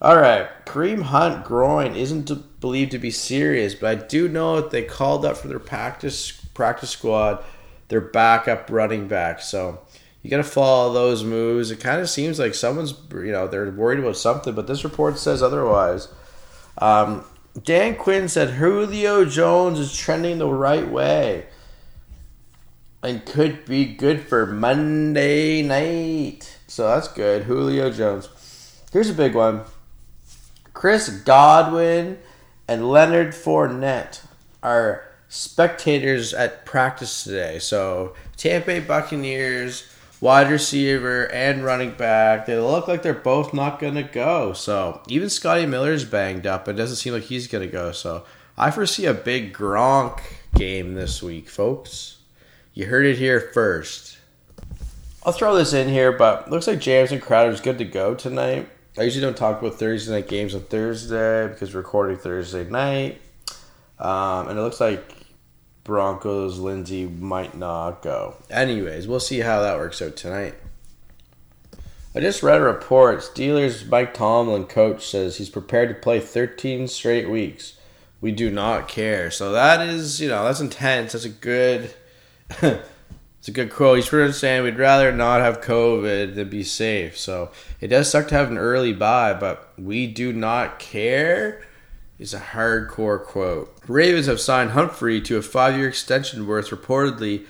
All 0.00 0.16
right, 0.16 0.48
Kareem 0.64 1.02
Hunt 1.02 1.44
groin 1.44 1.96
isn't 1.96 2.26
to, 2.26 2.36
believed 2.36 2.92
to 2.92 2.98
be 2.98 3.10
serious, 3.10 3.74
but 3.74 3.90
I 3.90 3.94
do 4.06 4.28
know 4.28 4.56
that 4.56 4.70
they 4.70 4.82
called 4.82 5.24
up 5.24 5.38
for 5.38 5.48
their 5.48 5.58
practice 5.58 6.32
practice 6.54 6.90
squad 6.90 7.42
their 7.88 8.00
backup 8.00 8.70
running 8.70 9.08
back. 9.08 9.40
So 9.40 9.80
you 10.22 10.30
got 10.30 10.38
to 10.38 10.42
follow 10.42 10.92
those 10.92 11.22
moves. 11.22 11.70
It 11.70 11.80
kind 11.80 12.00
of 12.00 12.10
seems 12.10 12.38
like 12.38 12.54
someone's, 12.54 12.94
you 13.12 13.32
know, 13.32 13.46
they're 13.46 13.70
worried 13.70 14.00
about 14.00 14.16
something, 14.16 14.54
but 14.54 14.66
this 14.66 14.84
report 14.84 15.18
says 15.18 15.42
otherwise. 15.42 16.08
Um, 16.78 17.24
Dan 17.62 17.96
Quinn 17.96 18.28
said 18.28 18.50
Julio 18.50 19.24
Jones 19.24 19.78
is 19.78 19.96
trending 19.96 20.38
the 20.38 20.48
right 20.48 20.88
way 20.88 21.46
and 23.02 23.24
could 23.24 23.64
be 23.64 23.84
good 23.84 24.20
for 24.20 24.46
Monday 24.46 25.62
night. 25.62 26.58
So 26.66 26.86
that's 26.88 27.08
good. 27.08 27.44
Julio 27.44 27.90
Jones. 27.90 28.28
Here's 28.92 29.10
a 29.10 29.14
big 29.14 29.34
one 29.34 29.62
Chris 30.72 31.08
Godwin 31.08 32.18
and 32.66 32.88
Leonard 32.88 33.34
Fournette 33.34 34.24
are 34.62 35.04
spectators 35.28 36.34
at 36.34 36.64
practice 36.64 37.24
today. 37.24 37.58
So 37.58 38.14
Tampa 38.36 38.66
Bay 38.66 38.80
Buccaneers 38.80 39.92
wide 40.20 40.50
receiver 40.50 41.30
and 41.32 41.64
running 41.64 41.92
back. 41.92 42.46
They 42.46 42.58
look 42.58 42.88
like 42.88 43.02
they're 43.02 43.14
both 43.14 43.54
not 43.54 43.78
going 43.78 43.94
to 43.94 44.02
go. 44.02 44.52
So 44.52 45.00
even 45.08 45.30
Scotty 45.30 45.66
Miller's 45.66 46.04
banged 46.04 46.46
up. 46.46 46.68
It 46.68 46.74
doesn't 46.74 46.96
seem 46.96 47.12
like 47.12 47.24
he's 47.24 47.46
going 47.46 47.66
to 47.66 47.72
go. 47.72 47.92
So 47.92 48.24
I 48.56 48.70
foresee 48.70 49.06
a 49.06 49.14
big 49.14 49.54
Gronk 49.54 50.20
game 50.54 50.94
this 50.94 51.22
week, 51.22 51.48
folks. 51.48 52.18
You 52.74 52.86
heard 52.86 53.06
it 53.06 53.18
here 53.18 53.40
first. 53.40 54.18
I'll 55.24 55.32
throw 55.32 55.54
this 55.56 55.72
in 55.72 55.88
here, 55.88 56.12
but 56.12 56.50
looks 56.50 56.66
like 56.66 56.80
Jamison 56.80 57.20
Crowder's 57.20 57.60
good 57.60 57.78
to 57.78 57.84
go 57.84 58.14
tonight. 58.14 58.68
I 58.96 59.02
usually 59.02 59.22
don't 59.22 59.36
talk 59.36 59.60
about 59.60 59.78
Thursday 59.78 60.12
night 60.12 60.28
games 60.28 60.54
on 60.54 60.62
Thursday 60.62 61.48
because 61.48 61.74
we're 61.74 61.80
recording 61.80 62.16
Thursday 62.16 62.68
night. 62.68 63.20
Um, 63.98 64.48
and 64.48 64.58
it 64.58 64.62
looks 64.62 64.80
like 64.80 65.17
Broncos, 65.88 66.58
Lindsay 66.58 67.06
might 67.06 67.56
not 67.56 68.02
go. 68.02 68.36
Anyways, 68.50 69.08
we'll 69.08 69.20
see 69.20 69.38
how 69.38 69.62
that 69.62 69.78
works 69.78 70.02
out 70.02 70.16
tonight. 70.16 70.54
I 72.14 72.20
just 72.20 72.42
read 72.42 72.60
a 72.60 72.64
report. 72.64 73.20
Steelers 73.20 73.88
Mike 73.88 74.12
Tomlin, 74.12 74.66
coach, 74.66 75.08
says 75.08 75.38
he's 75.38 75.48
prepared 75.48 75.88
to 75.88 75.94
play 75.94 76.20
13 76.20 76.88
straight 76.88 77.30
weeks. 77.30 77.78
We 78.20 78.32
do 78.32 78.50
not 78.50 78.86
care. 78.86 79.30
So 79.30 79.52
that 79.52 79.80
is, 79.88 80.20
you 80.20 80.28
know, 80.28 80.44
that's 80.44 80.60
intense. 80.60 81.12
That's 81.12 81.24
a 81.24 81.30
good, 81.30 81.94
it's 82.60 83.48
a 83.48 83.50
good 83.50 83.70
quote. 83.70 83.96
He's 83.96 84.10
pretty 84.10 84.28
much 84.28 84.36
saying 84.36 84.64
we'd 84.64 84.76
rather 84.76 85.10
not 85.10 85.40
have 85.40 85.62
COVID 85.62 86.34
than 86.34 86.50
be 86.50 86.64
safe. 86.64 87.16
So 87.16 87.50
it 87.80 87.88
does 87.88 88.10
suck 88.10 88.28
to 88.28 88.34
have 88.34 88.50
an 88.50 88.58
early 88.58 88.92
bye, 88.92 89.32
but 89.32 89.72
we 89.78 90.06
do 90.06 90.34
not 90.34 90.78
care 90.78 91.62
is 92.18 92.34
a 92.34 92.40
hardcore 92.40 93.24
quote. 93.24 93.74
Ravens 93.86 94.26
have 94.26 94.40
signed 94.40 94.70
Humphrey 94.70 95.20
to 95.22 95.36
a 95.36 95.42
five 95.42 95.76
year 95.76 95.88
extension 95.88 96.46
worth 96.46 96.70
reportedly 96.70 97.44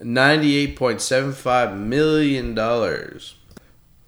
$98.75 0.00 1.76
million. 1.76 3.20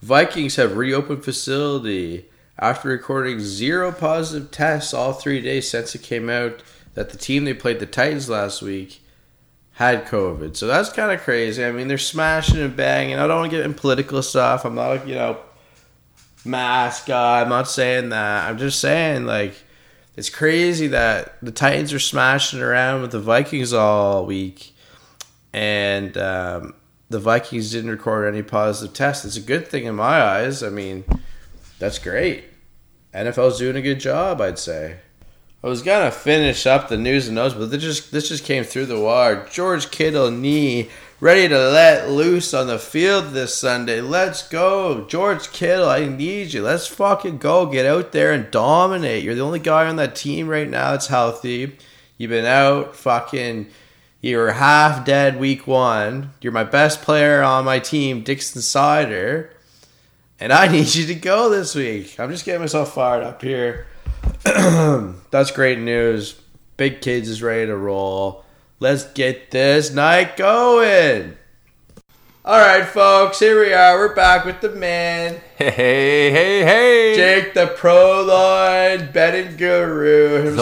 Vikings 0.03 0.57
have 0.57 0.77
reopened 0.77 1.25
facility 1.25 2.27
after 2.59 2.89
recording 2.89 3.41
zero 3.41 3.91
positive 3.91 4.51
tests 4.51 4.93
all 4.93 5.13
three 5.13 5.41
days 5.41 5.71
since 5.71 5.95
it 5.95 6.03
came 6.03 6.29
out 6.29 6.63
that 6.95 7.11
the 7.11 7.17
team 7.19 7.45
they 7.45 7.55
played, 7.55 7.81
the 7.81 7.87
Titans, 7.87 8.29
last 8.29 8.63
week 8.63 9.01
had 9.73 10.07
COVID. 10.07 10.57
So 10.57 10.67
that's 10.67 10.93
kind 10.93 11.11
of 11.11 11.21
crazy. 11.21 11.65
I 11.65 11.73
mean, 11.73 11.89
they're 11.89 11.99
smashing 11.99 12.61
and 12.61 12.77
banging. 12.77 13.17
I 13.17 13.27
don't 13.27 13.41
want 13.41 13.51
to 13.51 13.57
get 13.57 13.67
in 13.67 13.75
political 13.75 14.23
stuff. 14.23 14.65
I'm 14.65 14.77
not, 14.77 15.09
you 15.09 15.17
know, 15.17 15.39
mask 16.45 17.07
guy. 17.07 17.41
I'm 17.41 17.49
not 17.49 17.69
saying 17.69 18.11
that. 18.11 18.49
I'm 18.49 18.59
just 18.59 18.81
saying, 18.81 19.25
like, 19.27 19.55
it's 20.17 20.31
crazy 20.31 20.87
that 20.89 21.37
the 21.43 21.51
Titans 21.51 21.93
are 21.93 21.99
smashing 21.99 22.61
around 22.61 23.03
with 23.03 23.11
the 23.11 23.21
Vikings 23.21 23.73
all 23.73 24.27
week, 24.27 24.75
and 25.53 26.17
um, 26.17 26.75
the 27.11 27.19
Vikings 27.19 27.73
didn't 27.73 27.91
record 27.91 28.33
any 28.33 28.43
positive 28.43 28.95
tests. 28.95 29.25
It's 29.25 29.37
a 29.37 29.41
good 29.41 29.67
thing 29.67 29.85
in 29.85 29.95
my 29.95 30.23
eyes. 30.23 30.63
I 30.63 30.69
mean, 30.69 31.05
that's 31.79 31.99
great. 31.99 32.45
NFL's 33.13 33.59
doing 33.59 33.77
a 33.77 33.83
good 33.83 34.01
job, 34.01 34.41
I'd 34.41 34.59
say. 34.59 34.99
I 35.63 35.67
was 35.69 35.83
gonna 35.83 36.11
finish 36.11 36.67
up 36.67 36.89
the 36.89 36.99
news 36.99 37.27
and 37.27 37.37
notes, 37.37 37.55
but 37.55 37.71
this 37.71 37.83
just 37.83 38.13
this 38.13 38.29
just 38.29 38.45
came 38.45 38.65
through 38.65 38.87
the 38.87 39.01
wire. 39.01 39.49
George 39.51 39.91
Kittle 39.91 40.31
knee 40.31 40.91
ready 41.25 41.49
to 41.49 41.59
let 41.71 42.11
loose 42.11 42.53
on 42.53 42.67
the 42.67 42.79
field 42.79 43.31
this 43.31 43.55
Sunday. 43.55 44.03
Let's 44.03 44.47
go. 44.47 45.07
George 45.07 45.51
Kittle, 45.53 45.89
I 45.89 46.05
need 46.05 46.53
you. 46.53 46.61
Let's 46.61 46.87
fucking 46.87 47.39
go. 47.39 47.65
Get 47.65 47.87
out 47.87 48.13
there 48.13 48.31
and 48.31 48.51
dominate. 48.51 49.25
You're 49.25 49.35
the 49.35 49.41
only 49.41 49.59
guy 49.59 49.87
on 49.87 49.97
that 49.97 50.17
team 50.17 50.49
right 50.49 50.69
now 50.69 50.91
that's 50.91 51.07
healthy. 51.07 51.79
You've 52.19 52.29
been 52.29 52.45
out 52.45 52.95
fucking 52.95 53.71
you 54.21 54.37
were 54.37 54.53
half 54.53 55.07
dead 55.07 55.41
week 55.41 55.67
one. 55.67 56.33
You're 56.43 56.53
my 56.53 56.63
best 56.63 57.01
player 57.01 57.43
on 57.43 57.65
my 57.65 57.79
team, 57.79 58.23
Dixon 58.23 58.61
Sider. 58.61 59.51
And 60.39 60.53
I 60.53 60.69
need 60.71 60.95
you 60.95 61.07
to 61.07 61.15
go 61.15 61.49
this 61.49 61.75
week. 61.75 62.21
I'm 62.21 62.31
just 62.31 62.45
getting 62.45 62.61
myself 62.61 62.93
fired 62.93 63.25
up 63.25 63.41
here. 63.41 63.87
That's 64.45 65.53
great 65.53 65.79
news. 65.79 66.39
Big 66.77 67.01
Kids 67.01 67.31
is 67.31 67.43
ready 67.43 67.65
to 67.65 67.77
roll. 67.79 68.44
Let's 68.81 69.05
get 69.13 69.51
this 69.51 69.93
night 69.93 70.37
going. 70.37 71.37
All 72.45 72.59
right, 72.59 72.85
folks, 72.85 73.39
here 73.39 73.59
we 73.65 73.73
are. 73.73 73.97
We're 73.97 74.15
back 74.15 74.45
with 74.45 74.61
the 74.61 74.69
man, 74.69 75.41
Hey, 75.57 75.71
hey, 75.71 76.31
hey, 76.31 76.63
hey. 76.65 77.17
Jake, 77.17 77.55
the 77.55 77.69
pro 77.69 78.23
line 78.23 79.11
betting 79.13 79.57
guru 79.57 80.43
himself. 80.45 80.57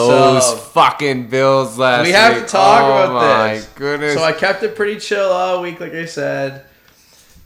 Those 0.54 0.60
fucking 0.68 1.26
Bills 1.28 1.78
last 1.78 2.06
we 2.06 2.12
have 2.12 2.34
week. 2.36 2.46
to 2.46 2.52
talk 2.52 2.82
about 2.84 3.00
this. 3.00 3.08
oh 3.08 3.16
about 3.16 3.38
my 3.48 3.54
this. 3.54 3.66
goodness. 3.74 4.14
So 4.14 4.22
I 4.22 4.32
kept 4.32 4.62
it 4.62 4.76
pretty 4.76 5.00
chill 5.00 5.28
all 5.32 5.60
week, 5.60 5.80
like 5.80 5.92
I 5.92 6.04
said. 6.04 6.64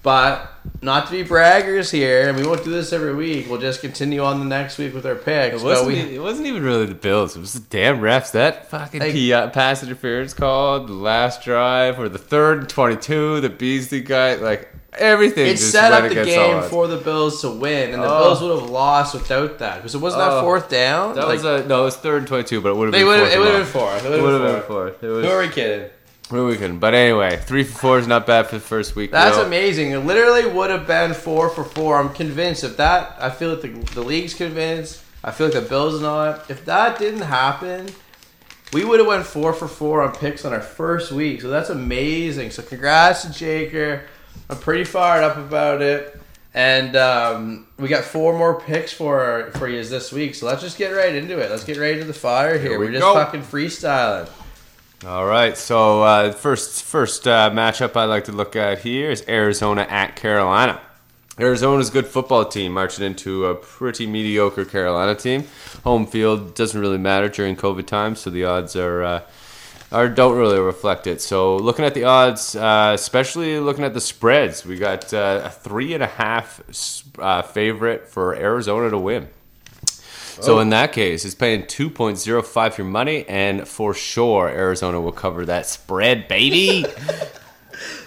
But 0.02 0.52
not 0.82 1.06
to 1.06 1.12
be 1.12 1.24
braggers 1.28 1.90
here, 1.90 2.28
and 2.28 2.36
we 2.36 2.46
won't 2.46 2.64
do 2.64 2.70
this 2.70 2.92
every 2.92 3.14
week. 3.14 3.46
We'll 3.48 3.60
just 3.60 3.80
continue 3.80 4.22
on 4.22 4.38
the 4.40 4.44
next 4.46 4.78
week 4.78 4.94
with 4.94 5.06
our 5.06 5.14
picks. 5.14 5.56
it, 5.56 5.58
But 5.58 5.64
wasn't, 5.64 5.88
we, 5.88 5.98
it 6.16 6.20
wasn't 6.22 6.46
even 6.48 6.62
really 6.62 6.86
the 6.86 6.94
Bills. 6.94 7.36
It 7.36 7.40
was 7.40 7.54
the 7.54 7.60
damn 7.60 8.00
refs. 8.00 8.32
That 8.32 8.70
fucking 8.70 9.00
Like- 9.00 9.12
P- 9.12 9.30
pass 9.30 9.82
interference 9.82 10.34
called 10.34 10.88
the 10.88 10.92
last 10.94 11.42
drive, 11.42 11.98
or 11.98 12.08
the 12.08 12.18
third 12.18 12.58
and 12.60 12.68
22, 12.68 13.40
the 13.40 13.48
Beasley 13.50 14.00
guy, 14.00 14.34
like 14.36 14.68
everything. 14.98 15.46
it 15.46 15.56
just 15.56 15.72
set 15.72 15.92
up 15.92 16.08
the 16.08 16.14
game 16.24 16.62
for 16.64 16.86
the 16.86 16.96
Bills 16.96 17.40
to 17.42 17.50
win, 17.50 17.92
and 17.92 18.02
the 18.02 18.06
Oh. 18.10 18.24
Bills 18.24 18.40
would 18.42 18.60
have 18.60 18.70
lost 18.70 19.14
without 19.14 19.58
that 19.58 19.76
because 19.76 19.94
it 19.94 19.98
wasn't 19.98 20.22
that 20.22 20.32
Oh. 20.32 20.40
fourth 20.42 20.68
down. 20.70 21.14
That 21.16 21.26
like, 21.26 21.42
was 21.42 21.44
a 21.44 21.66
no. 21.66 21.82
It 21.82 21.84
was 21.86 21.96
third 21.96 22.18
and 22.18 22.26
22, 22.28 22.60
but 22.60 22.70
it 22.70 22.76
would 22.76 22.86
have 22.86 22.92
they 22.92 22.98
been. 23.00 23.08
would 23.08 23.18
fourth 23.20 23.32
it 23.34 23.38
would 23.38 23.48
have 23.48 23.56
been 23.62 23.66
fourth. 23.72 24.04
It 24.06 24.22
would 24.22 24.40
have 24.40 24.52
been 24.52 24.62
fourth. 24.62 25.00
Who 25.00 25.26
are 25.28 25.38
we 25.40 25.48
kidding? 25.48 25.90
Who 26.30 26.44
are 26.44 26.46
we 26.48 26.56
kidding? 26.56 26.80
But 26.80 26.94
anyway, 26.94 27.36
three 27.36 27.62
for 27.62 27.78
four 27.78 27.98
is 27.98 28.08
not 28.08 28.26
bad 28.26 28.48
for 28.48 28.56
the 28.56 28.60
first 28.60 28.96
week. 28.96 29.12
That's 29.12 29.36
amazing. 29.36 29.92
It 29.92 29.98
literally 29.98 30.44
would 30.46 30.70
have 30.70 30.86
been 30.86 31.14
four 31.14 31.48
for 31.48 31.62
four. 31.62 31.98
I'm 31.98 32.12
convinced. 32.12 32.64
If 32.64 32.76
that, 32.78 33.16
I 33.20 33.30
feel 33.30 33.50
like 33.50 33.62
the, 33.62 33.68
the 33.94 34.02
league's 34.02 34.34
convinced. 34.34 35.02
I 35.22 35.30
feel 35.30 35.46
like 35.46 35.54
the 35.54 35.62
Bills 35.62 36.00
are 36.00 36.02
not. 36.02 36.50
If 36.50 36.64
that 36.64 36.98
didn't 36.98 37.22
happen, 37.22 37.88
we 38.72 38.84
would 38.84 38.98
have 38.98 39.06
went 39.06 39.24
four 39.24 39.52
for 39.52 39.68
four 39.68 40.02
on 40.02 40.14
picks 40.16 40.44
on 40.44 40.52
our 40.52 40.60
first 40.60 41.12
week. 41.12 41.42
So 41.42 41.48
that's 41.48 41.70
amazing. 41.70 42.50
So 42.50 42.62
congrats 42.62 43.22
to 43.22 43.28
Jaker. 43.28 44.02
I'm 44.50 44.58
pretty 44.58 44.84
fired 44.84 45.22
up 45.22 45.36
about 45.36 45.80
it. 45.80 46.20
And 46.54 46.96
um, 46.96 47.66
we 47.78 47.86
got 47.86 48.02
four 48.02 48.36
more 48.36 48.60
picks 48.60 48.92
for 48.92 49.50
for 49.56 49.68
you 49.68 49.84
this 49.84 50.10
week. 50.10 50.34
So 50.34 50.46
let's 50.46 50.62
just 50.62 50.78
get 50.78 50.88
right 50.88 51.14
into 51.14 51.38
it. 51.38 51.50
Let's 51.50 51.64
get 51.64 51.76
right 51.76 51.92
into 51.92 52.06
the 52.06 52.14
fire 52.14 52.58
here. 52.58 52.70
Here 52.70 52.78
we 52.78 52.86
We're 52.86 52.92
just 52.92 53.02
go. 53.02 53.14
fucking 53.14 53.42
freestyling. 53.42 54.28
All 55.04 55.26
right, 55.26 55.58
so 55.58 56.02
uh, 56.02 56.32
first 56.32 56.82
first 56.82 57.28
uh, 57.28 57.50
matchup 57.50 57.96
I'd 57.96 58.06
like 58.06 58.24
to 58.24 58.32
look 58.32 58.56
at 58.56 58.78
here 58.78 59.10
is 59.10 59.22
Arizona 59.28 59.82
at 59.90 60.16
Carolina. 60.16 60.80
Arizona's 61.38 61.90
good 61.90 62.06
football 62.06 62.46
team 62.46 62.72
marching 62.72 63.04
into 63.04 63.44
a 63.44 63.54
pretty 63.54 64.06
mediocre 64.06 64.64
Carolina 64.64 65.14
team. 65.14 65.44
Home 65.84 66.06
field 66.06 66.54
doesn't 66.54 66.80
really 66.80 66.96
matter 66.96 67.28
during 67.28 67.56
COVID 67.56 67.86
times, 67.86 68.20
so 68.20 68.30
the 68.30 68.46
odds 68.46 68.74
are 68.74 69.02
uh, 69.02 69.20
are 69.92 70.08
don't 70.08 70.38
really 70.38 70.58
reflect 70.58 71.06
it. 71.06 71.20
So 71.20 71.58
looking 71.58 71.84
at 71.84 71.92
the 71.92 72.04
odds, 72.04 72.56
uh, 72.56 72.92
especially 72.94 73.60
looking 73.60 73.84
at 73.84 73.92
the 73.92 74.00
spreads, 74.00 74.64
we 74.64 74.78
got 74.78 75.12
uh, 75.12 75.42
a 75.44 75.50
three 75.50 75.92
and 75.92 76.02
a 76.02 76.06
half 76.06 76.62
uh, 77.18 77.42
favorite 77.42 78.08
for 78.08 78.34
Arizona 78.34 78.88
to 78.88 78.98
win. 78.98 79.28
So 80.40 80.56
Oh. 80.56 80.60
in 80.60 80.70
that 80.70 80.92
case, 80.92 81.24
it's 81.24 81.34
paying 81.34 81.62
2.05 81.64 82.74
for 82.74 82.82
your 82.82 82.90
money, 82.90 83.24
and 83.28 83.66
for 83.66 83.94
sure, 83.94 84.48
Arizona 84.48 85.00
will 85.00 85.12
cover 85.12 85.44
that 85.46 85.66
spread, 85.66 86.28
baby. 86.28 86.84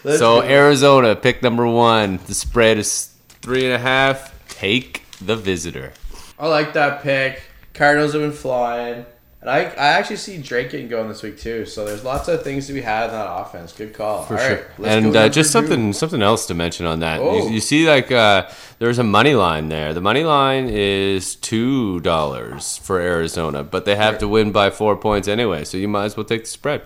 So. 0.04 0.42
Arizona, 0.42 1.16
pick 1.16 1.44
number 1.44 1.68
one. 1.68 2.20
The 2.26 2.34
spread 2.34 2.80
is 2.80 3.14
three 3.42 3.66
and 3.66 3.74
a 3.74 3.78
half. 3.78 4.34
Take 4.50 5.04
the 5.22 5.36
visitor. 5.36 5.94
I 6.40 6.48
like 6.48 6.74
that 6.74 7.04
pick. 7.04 7.44
Cardinals 7.76 8.14
have 8.14 8.22
been 8.24 8.32
flying. 8.32 9.06
And 9.41 9.50
I, 9.50 9.60
I 9.60 9.88
actually 9.93 10.17
see 10.17 10.38
Drake 10.38 10.72
getting 10.72 10.89
going 10.89 11.08
this 11.08 11.24
week 11.24 11.39
too. 11.39 11.65
So 11.65 11.86
there's 11.86 12.03
lots 12.03 12.27
of 12.27 12.43
things 12.43 12.67
to 12.67 12.74
be 12.74 12.81
had 12.81 13.05
in 13.05 13.12
that 13.12 13.25
offense. 13.25 13.72
Good 13.72 13.93
call. 13.93 14.24
For 14.24 14.34
All 14.38 14.46
sure. 14.46 14.67
right, 14.77 14.91
and 14.91 15.15
uh, 15.15 15.29
just 15.29 15.51
something 15.51 15.93
something 15.93 16.22
else 16.22 16.46
to 16.48 16.53
mention 16.53 16.86
on 16.86 17.00
that. 17.00 17.22
Oh. 17.22 17.48
You, 17.48 17.53
you 17.53 17.60
see, 17.62 17.88
like 17.88 18.12
uh, 18.12 18.50
there's 18.79 19.00
a 19.00 19.03
money 19.03 19.36
line 19.36 19.69
there. 19.69 19.93
The 19.93 20.01
money 20.01 20.25
line 20.25 20.67
is 20.67 21.38
two 21.38 22.01
dollars 22.01 22.79
for 22.79 23.00
Arizona, 23.00 23.63
but 23.63 23.86
they 23.86 23.96
have 23.96 24.17
to 24.17 24.27
win 24.27 24.51
by 24.51 24.72
four 24.72 24.98
points 24.98 25.29
anyway. 25.29 25.63
So 25.63 25.77
you 25.77 25.88
might 25.88 26.05
as 26.05 26.17
well 26.17 26.25
take 26.25 26.41
the 26.43 26.50
spread. 26.50 26.81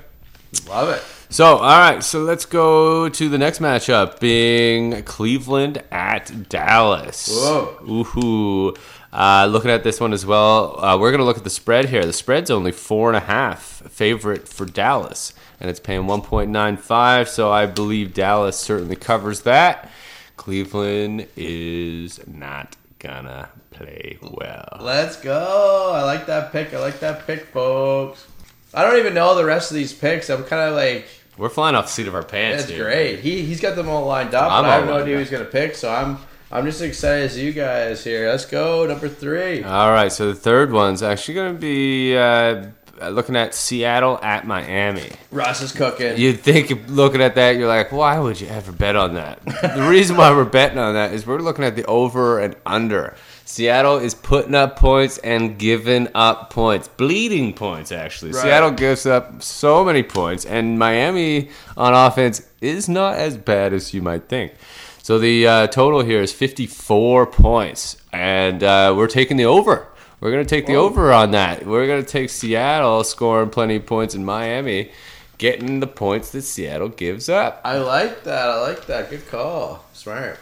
Love 0.67 0.89
it. 0.89 1.03
So, 1.33 1.57
all 1.57 1.79
right, 1.79 2.03
so 2.03 2.19
let's 2.19 2.45
go 2.45 3.09
to 3.09 3.27
the 3.27 3.39
next 3.39 3.57
matchup, 3.57 4.19
being 4.19 5.01
Cleveland 5.01 5.81
at 5.89 6.47
Dallas. 6.47 7.27
Whoa. 7.27 7.79
Ooh, 7.89 8.75
uh, 9.13 9.47
looking 9.49 9.69
at 9.71 9.83
this 9.83 9.99
one 9.99 10.11
as 10.11 10.25
well, 10.25 10.83
uh, 10.83 10.97
we're 10.97 11.11
going 11.11 11.19
to 11.19 11.25
look 11.25 11.37
at 11.37 11.43
the 11.43 11.49
spread 11.49 11.85
here. 11.89 12.03
The 12.05 12.11
spread's 12.13 12.49
only 12.49 12.71
four 12.71 13.09
and 13.09 13.15
a 13.17 13.19
half 13.21 13.61
favorite 13.61 14.47
for 14.47 14.65
Dallas, 14.65 15.33
and 15.59 15.69
it's 15.69 15.79
paying 15.79 16.03
1.95, 16.03 17.27
so 17.27 17.51
I 17.51 17.67
believe 17.67 18.13
Dallas 18.13 18.57
certainly 18.57 18.95
covers 18.95 19.41
that. 19.41 19.89
Cleveland 20.35 21.27
is 21.37 22.19
not 22.27 22.75
gonna 22.99 23.49
play 23.71 24.17
well. 24.21 24.77
Let's 24.81 25.17
go. 25.17 25.91
I 25.93 26.03
like 26.03 26.25
that 26.25 26.51
pick. 26.51 26.73
I 26.73 26.79
like 26.79 26.99
that 27.01 27.27
pick, 27.27 27.45
folks. 27.47 28.25
I 28.73 28.83
don't 28.83 28.97
even 28.97 29.13
know 29.13 29.35
the 29.35 29.45
rest 29.45 29.69
of 29.69 29.75
these 29.75 29.93
picks. 29.93 30.29
I'm 30.31 30.43
kind 30.45 30.69
of 30.69 30.75
like, 30.75 31.05
We're 31.37 31.49
flying 31.49 31.75
off 31.75 31.85
the 31.85 31.91
seat 31.91 32.07
of 32.07 32.15
our 32.15 32.23
pants. 32.23 32.65
that's 32.65 32.77
great. 32.79 33.19
He 33.19 33.43
he's 33.43 33.61
got 33.61 33.75
them 33.75 33.89
all 33.89 34.05
lined 34.07 34.33
up. 34.33 34.51
I 34.51 34.75
have 34.75 34.85
no 34.87 34.99
idea 34.99 35.13
who 35.15 35.19
he's 35.19 35.29
gonna 35.29 35.45
pick. 35.45 35.75
So 35.75 35.93
I'm 35.93 36.17
I'm 36.53 36.65
just 36.65 36.81
excited 36.83 37.25
as 37.25 37.35
you 37.35 37.51
guys 37.51 38.03
here. 38.03 38.29
Let's 38.29 38.45
go 38.45 38.85
number 38.85 39.09
three. 39.09 39.63
All 39.63 39.91
right, 39.91 40.11
so 40.11 40.27
the 40.27 40.35
third 40.35 40.71
one's 40.71 41.01
actually 41.01 41.33
going 41.33 41.55
to 41.55 41.59
be 41.59 42.15
uh, 42.15 42.67
looking 43.09 43.35
at 43.35 43.55
Seattle 43.55 44.19
at 44.21 44.45
Miami. 44.45 45.09
Ross 45.31 45.63
is 45.63 45.71
cooking. 45.71 46.15
You'd 46.15 46.41
think, 46.41 46.87
looking 46.89 47.23
at 47.23 47.33
that, 47.33 47.55
you're 47.55 47.67
like, 47.67 47.91
why 47.91 48.19
would 48.19 48.39
you 48.39 48.47
ever 48.49 48.71
bet 48.71 48.95
on 48.95 49.15
that? 49.15 49.43
the 49.45 49.87
reason 49.89 50.15
why 50.15 50.29
we're 50.29 50.45
betting 50.45 50.77
on 50.77 50.93
that 50.93 51.11
is 51.11 51.25
we're 51.25 51.39
looking 51.39 51.65
at 51.65 51.75
the 51.75 51.85
over 51.85 52.39
and 52.39 52.55
under. 52.67 53.15
Seattle 53.45 53.97
is 53.97 54.13
putting 54.13 54.53
up 54.53 54.77
points 54.77 55.17
and 55.17 55.57
giving 55.57 56.07
up 56.13 56.51
points, 56.51 56.87
bleeding 56.87 57.53
points, 57.53 57.91
actually. 57.91 58.31
Right. 58.31 58.43
Seattle 58.43 58.71
gives 58.71 59.07
up 59.07 59.41
so 59.41 59.83
many 59.83 60.03
points, 60.03 60.45
and 60.45 60.77
Miami 60.77 61.49
on 61.75 61.95
offense 61.95 62.47
is 62.61 62.87
not 62.87 63.15
as 63.15 63.37
bad 63.37 63.73
as 63.73 63.91
you 63.91 64.03
might 64.03 64.29
think. 64.29 64.53
So 65.03 65.19
the 65.19 65.45
uh, 65.45 65.67
total 65.67 66.01
here 66.01 66.21
is 66.21 66.31
54 66.31 67.27
points, 67.27 67.97
and 68.13 68.63
uh, 68.63 68.93
we're 68.95 69.07
taking 69.07 69.35
the 69.35 69.43
over. 69.43 69.89
We're 70.21 70.31
going 70.31 70.45
to 70.45 70.49
take 70.49 70.65
the 70.65 70.75
Whoa. 70.75 70.85
over 70.85 71.11
on 71.11 71.31
that. 71.31 71.67
We're 71.67 71.87
going 71.87 72.01
to 72.01 72.09
take 72.09 72.29
Seattle 72.29 73.03
scoring 73.03 73.49
plenty 73.49 73.75
of 73.75 73.85
points 73.85 74.15
in 74.15 74.23
Miami, 74.23 74.91
getting 75.37 75.81
the 75.81 75.87
points 75.87 76.31
that 76.31 76.43
Seattle 76.43 76.87
gives 76.87 77.27
up. 77.27 77.59
I 77.65 77.79
like 77.79 78.23
that. 78.23 78.47
I 78.47 78.61
like 78.61 78.85
that. 78.85 79.09
Good 79.09 79.27
call. 79.27 79.83
Smart. 79.91 80.39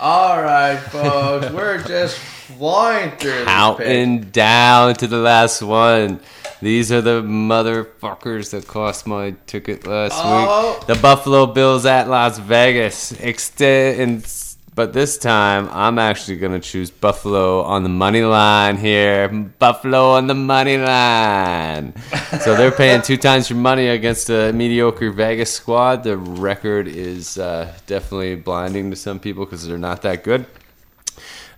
All 0.00 0.42
right, 0.42 0.78
folks. 0.78 1.52
We're 1.52 1.84
just 1.84 2.18
flying 2.18 3.12
through. 3.12 3.44
Counting 3.44 4.22
down 4.30 4.96
to 4.96 5.06
the 5.06 5.18
last 5.18 5.62
one. 5.62 6.18
These 6.62 6.92
are 6.92 7.00
the 7.00 7.22
motherfuckers 7.22 8.50
that 8.52 8.68
cost 8.68 9.04
my 9.04 9.34
ticket 9.48 9.84
last 9.84 10.14
Oh. 10.16 10.76
week. 10.78 10.86
The 10.86 10.94
Buffalo 11.02 11.46
Bills 11.46 11.84
at 11.86 12.08
Las 12.08 12.38
Vegas. 12.38 13.10
Extend, 13.20 14.24
but 14.72 14.92
this 14.92 15.18
time 15.18 15.68
I'm 15.72 15.98
actually 15.98 16.36
gonna 16.36 16.60
choose 16.60 16.88
Buffalo 16.88 17.62
on 17.62 17.82
the 17.82 17.88
money 17.88 18.22
line 18.22 18.76
here. 18.76 19.28
Buffalo 19.58 20.12
on 20.12 20.28
the 20.28 20.34
money 20.36 20.78
line. 20.78 21.94
so 22.40 22.54
they're 22.54 22.70
paying 22.70 23.02
two 23.02 23.16
times 23.16 23.50
your 23.50 23.58
money 23.58 23.88
against 23.88 24.30
a 24.30 24.52
mediocre 24.52 25.10
Vegas 25.10 25.52
squad. 25.52 26.04
The 26.04 26.16
record 26.16 26.86
is 26.86 27.38
uh, 27.38 27.72
definitely 27.88 28.36
blinding 28.36 28.90
to 28.90 28.96
some 28.96 29.18
people 29.18 29.44
because 29.46 29.66
they're 29.66 29.78
not 29.78 30.02
that 30.02 30.22
good. 30.22 30.46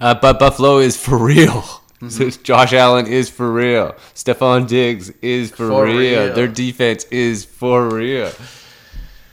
Uh, 0.00 0.14
but 0.14 0.38
Buffalo 0.38 0.78
is 0.78 0.96
for 0.96 1.18
real. 1.18 1.62
So 2.10 2.30
Josh 2.42 2.72
Allen 2.72 3.06
is 3.06 3.28
for 3.30 3.50
real. 3.52 3.94
Stefon 4.14 4.66
Diggs 4.68 5.10
is 5.22 5.50
for, 5.50 5.68
For 5.68 5.84
real. 5.84 5.96
real. 6.26 6.34
Their 6.34 6.48
defense 6.48 7.04
is 7.10 7.44
for 7.44 7.88
real. 7.88 8.30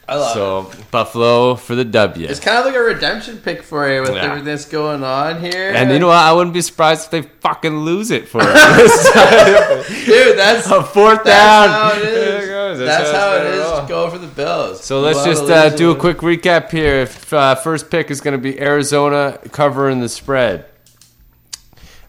I 0.10 0.16
love 0.16 0.32
it. 0.32 0.76
So 0.76 0.84
Buffalo 0.92 1.56
for 1.56 1.74
the 1.74 1.86
W. 1.86 2.28
It's 2.28 2.40
kind 2.42 2.58
of 2.58 2.66
like 2.66 2.76
a 2.76 2.80
redemption 2.82 3.38
pick 3.38 3.64
for 3.64 3.90
you 3.90 4.02
with 4.02 4.12
Yeah. 4.14 4.24
everything 4.24 4.44
that's 4.46 4.66
going 4.66 5.04
on 5.06 5.40
here. 5.40 5.72
And 5.74 5.90
you 5.90 6.00
know 6.00 6.08
what? 6.08 6.18
I 6.18 6.34
wouldn't 6.34 6.54
be 6.54 6.60
surprised 6.62 7.06
if 7.06 7.12
they 7.12 7.22
fucking 7.22 7.78
lose 7.78 8.12
it 8.12 8.28
for 8.28 8.42
us. 8.44 9.04
dude, 10.06 10.38
that's 10.38 10.68
a 10.70 10.84
fourth 10.84 11.24
That's 11.24 11.26
down. 11.26 11.70
how 11.70 11.92
it 11.96 12.02
is. 12.04 12.14
There 12.14 12.42
you 12.42 12.48
go. 12.48 12.76
sometimes. 12.76 12.80
That's 12.80 13.12
how 13.12 13.34
it's 13.36 13.84
is. 13.84 13.90
Go 13.90 14.10
for 14.10 14.18
the 14.18 14.28
Bills. 14.28 14.84
So 14.84 15.00
let's 15.00 15.24
just 15.24 15.44
uh, 15.50 15.70
do 15.70 15.92
a 15.92 15.96
quick 15.96 16.18
recap 16.18 16.72
here. 16.72 16.96
If, 17.02 17.32
uh, 17.32 17.56
first 17.56 17.90
pick 17.90 18.12
is 18.12 18.20
going 18.20 18.34
to 18.34 18.42
be 18.42 18.60
Arizona 18.60 19.40
covering 19.52 20.02
the 20.02 20.10
spread. 20.10 20.66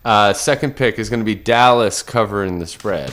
Uh, 0.04 0.32
second 0.32 0.76
pick 0.76 0.98
is 0.98 1.08
going 1.08 1.20
to 1.20 1.24
be 1.24 1.34
Dallas 1.34 2.02
covering 2.02 2.58
the 2.58 2.66
spread. 2.66 3.12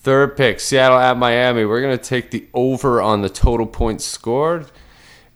Third 0.00 0.36
pick, 0.36 0.58
Seattle 0.58 0.98
at 0.98 1.16
Miami. 1.16 1.64
We're 1.64 1.80
going 1.80 1.96
to 1.96 2.02
take 2.02 2.30
the 2.30 2.46
over 2.54 3.00
on 3.00 3.22
the 3.22 3.28
total 3.28 3.66
points 3.66 4.04
scored. 4.04 4.66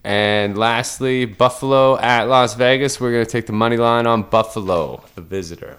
And 0.02 0.56
lastly, 0.56 1.24
Buffalo 1.24 1.98
at 1.98 2.24
Las 2.24 2.54
Vegas. 2.54 3.00
We're 3.00 3.12
going 3.12 3.24
to 3.24 3.30
take 3.30 3.46
the 3.46 3.52
money 3.52 3.76
line 3.76 4.06
on 4.06 4.22
Buffalo, 4.22 5.04
the 5.14 5.20
visitor. 5.20 5.78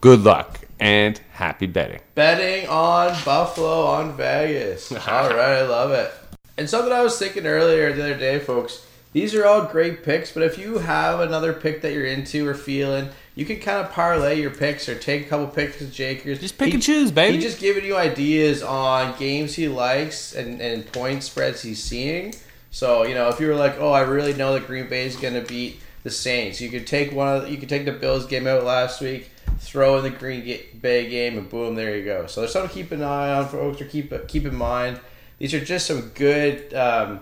Good 0.00 0.20
luck 0.20 0.60
and 0.78 1.20
happy 1.32 1.66
betting. 1.66 2.00
Betting 2.14 2.68
on 2.68 3.16
Buffalo 3.24 3.86
on 3.86 4.16
Vegas. 4.16 4.90
all 4.92 4.98
right, 4.98 5.58
I 5.58 5.66
love 5.66 5.92
it. 5.92 6.12
And 6.58 6.68
something 6.68 6.92
I 6.92 7.02
was 7.02 7.18
thinking 7.18 7.46
earlier 7.46 7.92
the 7.92 8.02
other 8.02 8.18
day, 8.18 8.38
folks. 8.38 8.86
These 9.12 9.34
are 9.34 9.44
all 9.44 9.66
great 9.66 10.02
picks, 10.02 10.32
but 10.32 10.42
if 10.42 10.58
you 10.58 10.78
have 10.78 11.20
another 11.20 11.52
pick 11.52 11.82
that 11.82 11.92
you're 11.92 12.06
into 12.06 12.48
or 12.48 12.54
feeling, 12.54 13.10
you 13.34 13.44
can 13.46 13.58
kind 13.60 13.84
of 13.84 13.92
parlay 13.92 14.40
your 14.40 14.50
picks 14.50 14.88
or 14.88 14.98
take 14.98 15.26
a 15.26 15.28
couple 15.28 15.46
picks 15.46 15.80
with 15.80 15.92
Jakers. 15.92 16.38
Just 16.40 16.58
pick 16.58 16.68
He- 16.68 16.74
and 16.74 16.82
choose, 16.82 17.10
baby. 17.10 17.36
He's 17.36 17.44
just 17.44 17.60
giving 17.60 17.84
you 17.84 17.96
ideas 17.96 18.62
on 18.62 19.18
games 19.18 19.54
he 19.54 19.68
likes 19.68 20.34
and, 20.34 20.60
and 20.60 20.90
point 20.92 21.22
spreads 21.22 21.62
he's 21.62 21.82
seeing. 21.82 22.34
So 22.70 23.04
you 23.04 23.14
know, 23.14 23.28
if 23.28 23.40
you 23.40 23.46
were 23.48 23.54
like, 23.54 23.76
oh, 23.78 23.92
I 23.92 24.00
really 24.00 24.34
know 24.34 24.54
that 24.54 24.66
Green 24.66 24.88
Bay 24.88 25.06
is 25.06 25.16
going 25.16 25.34
to 25.34 25.42
beat 25.42 25.80
the 26.02 26.10
Saints, 26.10 26.60
you 26.60 26.68
could 26.68 26.86
take 26.86 27.12
one 27.12 27.28
of 27.28 27.50
you 27.50 27.56
could 27.58 27.68
take 27.68 27.84
the 27.84 27.92
Bills 27.92 28.26
game 28.26 28.46
out 28.46 28.64
last 28.64 29.00
week, 29.00 29.30
throw 29.58 29.98
in 29.98 30.04
the 30.04 30.10
Green 30.10 30.58
Bay 30.80 31.08
game, 31.08 31.38
and 31.38 31.48
boom, 31.48 31.74
there 31.74 31.96
you 31.96 32.04
go. 32.04 32.26
So 32.26 32.40
there's 32.40 32.52
something 32.52 32.68
to 32.70 32.74
keep 32.74 32.92
an 32.92 33.02
eye 33.02 33.34
on, 33.34 33.48
folks, 33.48 33.80
or 33.80 33.84
keep 33.86 34.28
keep 34.28 34.44
in 34.46 34.54
mind. 34.54 35.00
These 35.38 35.54
are 35.54 35.64
just 35.64 35.86
some 35.86 36.10
good. 36.14 36.72
Um, 36.74 37.20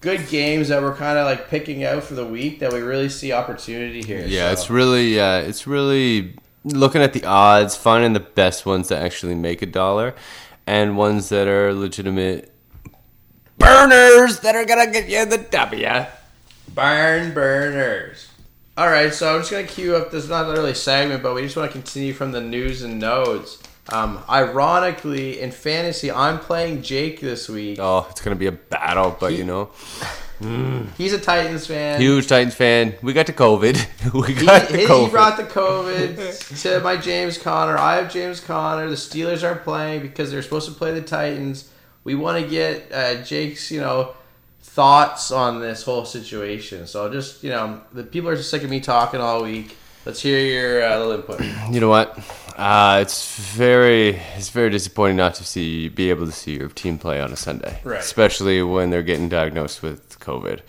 Good 0.00 0.28
games 0.28 0.68
that 0.68 0.82
we're 0.82 0.94
kind 0.94 1.18
of 1.18 1.24
like 1.24 1.48
picking 1.48 1.82
out 1.84 2.04
for 2.04 2.14
the 2.14 2.24
week 2.26 2.60
that 2.60 2.72
we 2.72 2.80
really 2.80 3.08
see 3.08 3.32
opportunity 3.32 4.02
here. 4.02 4.24
Yeah, 4.26 4.48
So- 4.48 4.52
it's 4.52 4.70
really, 4.70 5.18
uh, 5.18 5.38
it's 5.38 5.66
really 5.66 6.36
looking 6.64 7.02
at 7.02 7.12
the 7.12 7.24
odds, 7.24 7.76
finding 7.76 8.12
the 8.12 8.20
best 8.20 8.66
ones 8.66 8.88
that 8.88 9.02
actually 9.02 9.34
make 9.34 9.62
a 9.62 9.66
dollar, 9.66 10.14
and 10.66 10.96
ones 10.96 11.28
that 11.30 11.48
are 11.48 11.72
legitimate 11.72 12.52
burners 13.58 14.40
that 14.40 14.54
are 14.54 14.64
gonna 14.64 14.90
get 14.90 15.08
you 15.08 15.24
the 15.24 15.38
W. 15.38 16.04
Burn 16.74 17.32
burners. 17.32 18.28
All 18.76 18.88
right, 18.88 19.14
so 19.14 19.34
I'm 19.34 19.40
just 19.40 19.50
gonna 19.50 19.64
queue 19.64 19.96
up. 19.96 20.10
This 20.10 20.24
is 20.24 20.30
not 20.30 20.46
really 20.52 20.72
a 20.72 20.74
segment, 20.74 21.22
but 21.22 21.34
we 21.34 21.42
just 21.42 21.56
want 21.56 21.70
to 21.70 21.72
continue 21.72 22.12
from 22.12 22.32
the 22.32 22.40
news 22.42 22.82
and 22.82 22.98
notes. 23.00 23.58
Um, 23.92 24.18
ironically, 24.28 25.40
in 25.40 25.52
fantasy, 25.52 26.10
I'm 26.10 26.38
playing 26.40 26.82
Jake 26.82 27.20
this 27.20 27.48
week. 27.48 27.78
Oh, 27.80 28.06
it's 28.10 28.20
gonna 28.20 28.34
be 28.36 28.46
a 28.48 28.52
battle, 28.52 29.16
but 29.18 29.30
He- 29.32 29.38
you 29.38 29.44
know, 29.44 29.70
He's 30.98 31.12
a 31.12 31.18
Titans 31.20 31.66
fan. 31.66 32.00
huge 32.00 32.26
Titans 32.26 32.54
fan. 32.54 32.94
We 33.00 33.12
got 33.12 33.26
to 33.26 33.32
COVID. 33.32 34.12
we 34.12 34.34
He, 34.34 34.44
got 34.46 34.68
the 34.68 34.76
he- 34.76 34.82
he 34.82 34.88
COVID. 34.88 35.10
brought 35.10 35.36
the 35.36 35.44
COVID 35.44 36.62
to 36.62 36.80
my 36.80 36.96
James 36.96 37.38
Conner. 37.38 37.78
I 37.78 37.96
have 37.96 38.12
James 38.12 38.40
Conner. 38.40 38.88
The 38.90 38.96
Steelers 38.96 39.42
aren't 39.46 39.62
playing 39.62 40.02
because 40.02 40.30
they're 40.30 40.42
supposed 40.42 40.68
to 40.68 40.74
play 40.74 40.92
the 40.92 41.00
Titans. 41.00 41.70
We 42.04 42.14
want 42.14 42.42
to 42.42 42.48
get 42.50 42.92
uh, 42.92 43.22
Jake's, 43.22 43.70
you 43.70 43.80
know, 43.80 44.14
thoughts 44.62 45.30
on 45.30 45.60
this 45.60 45.82
whole 45.84 46.04
situation. 46.04 46.86
So 46.86 47.10
just, 47.10 47.42
you 47.42 47.50
know, 47.50 47.80
the 47.92 48.02
people 48.04 48.28
are 48.28 48.36
just 48.36 48.50
sick 48.50 48.62
of 48.62 48.68
me 48.70 48.80
talking 48.80 49.20
all 49.20 49.42
week. 49.42 49.76
Let's 50.04 50.20
hear 50.20 50.38
your 50.38 50.84
uh, 50.84 50.98
little 50.98 51.12
input. 51.14 51.40
you 51.72 51.80
know 51.80 51.88
what? 51.88 52.16
Uh, 52.56 53.00
it's 53.02 53.36
very 53.38 54.18
it's 54.34 54.48
very 54.48 54.70
disappointing 54.70 55.16
not 55.16 55.34
to 55.34 55.44
see 55.44 55.88
be 55.90 56.08
able 56.08 56.24
to 56.24 56.32
see 56.32 56.56
your 56.56 56.68
team 56.70 56.96
play 56.98 57.20
on 57.20 57.30
a 57.30 57.36
Sunday, 57.36 57.78
Right. 57.84 58.00
especially 58.00 58.62
when 58.62 58.88
they're 58.88 59.02
getting 59.02 59.28
diagnosed 59.28 59.82
with 59.82 60.18
COVID, 60.20 60.60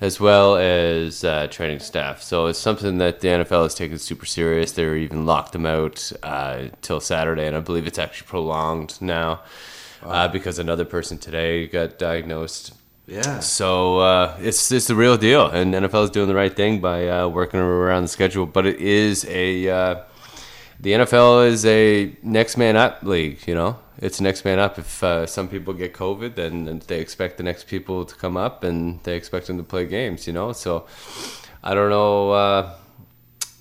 as 0.00 0.18
well 0.18 0.56
as 0.56 1.22
uh, 1.22 1.46
training 1.46 1.78
staff. 1.78 2.20
So 2.20 2.46
it's 2.46 2.58
something 2.58 2.98
that 2.98 3.20
the 3.20 3.28
NFL 3.28 3.62
has 3.62 3.74
taken 3.76 3.96
super 3.98 4.26
serious. 4.26 4.72
They're 4.72 4.96
even 4.96 5.24
locked 5.24 5.52
them 5.52 5.66
out 5.66 6.10
uh, 6.24 6.64
till 6.82 6.98
Saturday, 7.00 7.46
and 7.46 7.56
I 7.56 7.60
believe 7.60 7.86
it's 7.86 7.98
actually 7.98 8.26
prolonged 8.26 8.98
now 9.00 9.42
uh, 10.02 10.26
because 10.26 10.58
another 10.58 10.84
person 10.84 11.16
today 11.16 11.68
got 11.68 11.96
diagnosed. 11.96 12.74
Yeah. 13.06 13.38
So 13.38 14.00
uh, 14.00 14.36
it's 14.40 14.72
it's 14.72 14.88
the 14.88 14.96
real 14.96 15.16
deal, 15.16 15.46
and 15.46 15.72
NFL 15.72 16.04
is 16.04 16.10
doing 16.10 16.26
the 16.26 16.34
right 16.34 16.54
thing 16.54 16.80
by 16.80 17.08
uh, 17.08 17.28
working 17.28 17.60
around 17.60 18.02
the 18.02 18.08
schedule. 18.08 18.46
But 18.46 18.66
it 18.66 18.80
is 18.80 19.24
a 19.28 19.68
uh, 19.70 19.94
the 20.80 20.92
NFL 20.92 21.46
is 21.48 21.64
a 21.64 22.16
next 22.22 22.56
man 22.56 22.76
up 22.76 23.02
league. 23.02 23.46
You 23.46 23.54
know, 23.54 23.78
it's 23.98 24.20
next 24.20 24.44
man 24.44 24.58
up. 24.58 24.78
If 24.78 25.02
uh, 25.02 25.26
some 25.26 25.48
people 25.48 25.74
get 25.74 25.94
COVID, 25.94 26.34
then 26.34 26.82
they 26.86 27.00
expect 27.00 27.36
the 27.36 27.42
next 27.42 27.66
people 27.66 28.04
to 28.04 28.14
come 28.14 28.36
up, 28.36 28.64
and 28.64 29.02
they 29.04 29.16
expect 29.16 29.46
them 29.46 29.58
to 29.58 29.64
play 29.64 29.86
games. 29.86 30.26
You 30.26 30.32
know, 30.32 30.52
so 30.52 30.86
I 31.62 31.74
don't 31.74 31.90
know. 31.90 32.30
Uh, 32.30 32.74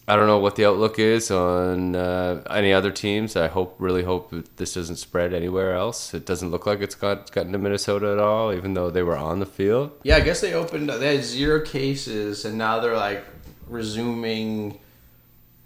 I 0.08 0.16
don't 0.16 0.28
know 0.28 0.38
what 0.38 0.56
the 0.56 0.66
outlook 0.66 1.00
is 1.00 1.32
on 1.32 1.96
uh, 1.96 2.44
any 2.52 2.72
other 2.72 2.92
teams. 2.92 3.36
I 3.36 3.48
hope, 3.48 3.76
really 3.80 4.04
hope 4.04 4.32
this 4.58 4.76
doesn't 4.76 4.98
spread 4.98 5.34
anywhere 5.34 5.74
else. 5.74 6.14
It 6.14 6.28
doesn't 6.28 6.52
look 6.52 6.68
like 6.68 6.80
it's 6.82 6.94
got 6.94 7.32
gotten 7.32 7.52
to 7.54 7.58
Minnesota 7.58 8.12
at 8.12 8.20
all, 8.20 8.54
even 8.54 8.76
though 8.76 8.92
they 8.92 9.02
were 9.02 9.18
on 9.18 9.40
the 9.40 9.48
field. 9.48 9.92
Yeah, 10.04 10.18
I 10.18 10.20
guess 10.20 10.42
they 10.42 10.54
opened. 10.54 10.90
They 10.90 11.16
had 11.16 11.26
zero 11.26 11.66
cases, 11.66 12.46
and 12.46 12.56
now 12.56 12.80
they're 12.80 12.96
like 12.96 13.26
resuming 13.68 14.80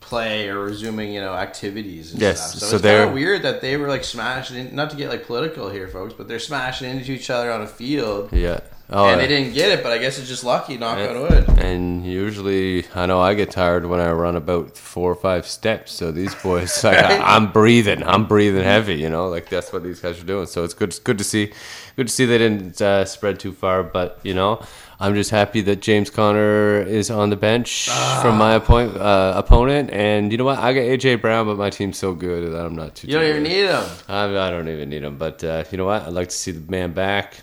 play 0.09 0.49
or 0.49 0.59
resuming, 0.59 1.13
you 1.13 1.21
know, 1.21 1.33
activities. 1.33 2.11
And 2.13 2.21
Yes, 2.21 2.49
stuff. 2.51 2.59
So, 2.61 2.65
so 2.67 2.75
it's 2.77 2.83
they're- 2.83 2.99
kind 2.99 3.09
of 3.09 3.13
weird 3.13 3.43
that 3.43 3.61
they 3.61 3.77
were 3.77 3.87
like 3.87 4.03
smashing. 4.03 4.57
In, 4.57 4.75
not 4.75 4.89
to 4.89 4.95
get 4.97 5.09
like 5.09 5.25
political 5.25 5.69
here, 5.69 5.87
folks, 5.87 6.13
but 6.17 6.27
they're 6.27 6.39
smashing 6.39 6.89
into 6.89 7.11
each 7.11 7.29
other 7.29 7.51
on 7.51 7.61
a 7.61 7.67
field, 7.67 8.29
Yeah. 8.33 8.59
Oh, 8.91 9.05
and 9.05 9.21
yeah. 9.21 9.27
they 9.27 9.27
didn't 9.27 9.53
get 9.53 9.71
it. 9.71 9.83
But 9.83 9.91
I 9.91 9.97
guess 9.97 10.17
it's 10.19 10.27
just 10.27 10.43
lucky. 10.43 10.77
Knock 10.77 10.97
on 10.97 11.21
wood. 11.21 11.49
And 11.59 12.05
usually, 12.05 12.85
I 12.95 13.05
know 13.05 13.19
I 13.19 13.33
get 13.33 13.51
tired 13.51 13.85
when 13.85 13.99
I 13.99 14.11
run 14.11 14.35
about 14.35 14.77
four 14.77 15.11
or 15.11 15.15
five 15.15 15.45
steps. 15.45 15.91
So 15.91 16.11
these 16.11 16.35
boys, 16.35 16.83
like, 16.83 16.95
Right. 16.97 17.11
I, 17.21 17.35
I'm 17.35 17.51
breathing, 17.51 18.03
I'm 18.03 18.25
breathing 18.25 18.63
heavy. 18.63 18.95
You 18.95 19.09
know, 19.09 19.29
like 19.29 19.49
that's 19.49 19.71
what 19.71 19.83
these 19.83 19.99
guys 19.99 20.19
are 20.21 20.25
doing. 20.25 20.47
So 20.47 20.63
it's 20.63 20.73
good, 20.73 20.89
it's 20.89 20.99
good 20.99 21.17
to 21.17 21.23
see, 21.23 21.51
good 21.95 22.07
to 22.07 22.13
see 22.13 22.25
they 22.25 22.37
didn't 22.37 22.81
uh, 22.81 23.05
spread 23.05 23.39
too 23.39 23.51
far. 23.53 23.83
But 23.83 24.19
you 24.23 24.33
know, 24.33 24.63
I'm 24.99 25.15
just 25.15 25.29
happy 25.31 25.61
that 25.61 25.81
James 25.81 26.09
Conner 26.09 26.81
is 26.81 27.09
on 27.09 27.29
the 27.29 27.35
bench 27.35 27.89
from 28.21 28.37
my 28.37 28.53
appoint, 28.55 28.97
uh, 28.97 29.33
opponent. 29.35 29.91
And 29.91 30.31
you 30.31 30.37
know 30.37 30.45
what? 30.45 30.59
I 30.59 30.73
got 30.73 30.81
AJ 30.81 31.21
Brown, 31.21 31.45
but 31.45 31.57
my 31.57 31.69
team's 31.69 31.97
so 31.97 32.13
good 32.13 32.51
that 32.51 32.65
I'm 32.65 32.75
not 32.75 32.95
too. 32.95 33.07
You 33.07 33.13
don't 33.13 33.23
too 33.23 33.29
even 33.29 33.43
need 33.43 33.63
them. 33.63 33.89
I, 34.07 34.25
I 34.25 34.49
don't 34.49 34.67
even 34.67 34.89
need 34.89 35.03
him, 35.03 35.17
but 35.17 35.43
uh, 35.43 35.63
you 35.71 35.77
know 35.77 35.85
what? 35.85 36.03
I'd 36.03 36.13
like 36.13 36.29
to 36.29 36.35
see 36.35 36.51
the 36.51 36.69
man 36.71 36.91
back, 36.93 37.37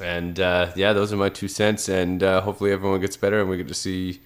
and 0.00 0.38
uh, 0.40 0.72
yeah, 0.76 0.92
those 0.92 1.12
are 1.12 1.16
my 1.16 1.28
two 1.28 1.48
cents. 1.48 1.88
And 1.88 2.22
uh, 2.22 2.40
hopefully, 2.40 2.72
everyone 2.72 3.00
gets 3.00 3.16
better, 3.16 3.40
and 3.40 3.48
we 3.50 3.56
get 3.56 3.68
to 3.68 3.74
see 3.74 4.20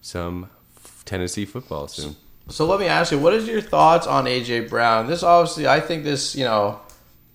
some 0.00 0.48
f- 0.76 1.02
Tennessee 1.04 1.44
football 1.44 1.88
soon. 1.88 2.16
So 2.48 2.64
let 2.66 2.80
me 2.80 2.86
ask 2.86 3.12
you, 3.12 3.18
what 3.18 3.34
is 3.34 3.46
your 3.46 3.60
thoughts 3.60 4.06
on 4.06 4.24
AJ 4.24 4.70
Brown? 4.70 5.06
This 5.06 5.22
obviously, 5.22 5.68
I 5.68 5.80
think 5.80 6.04
this, 6.04 6.34
you 6.34 6.44
know, 6.44 6.80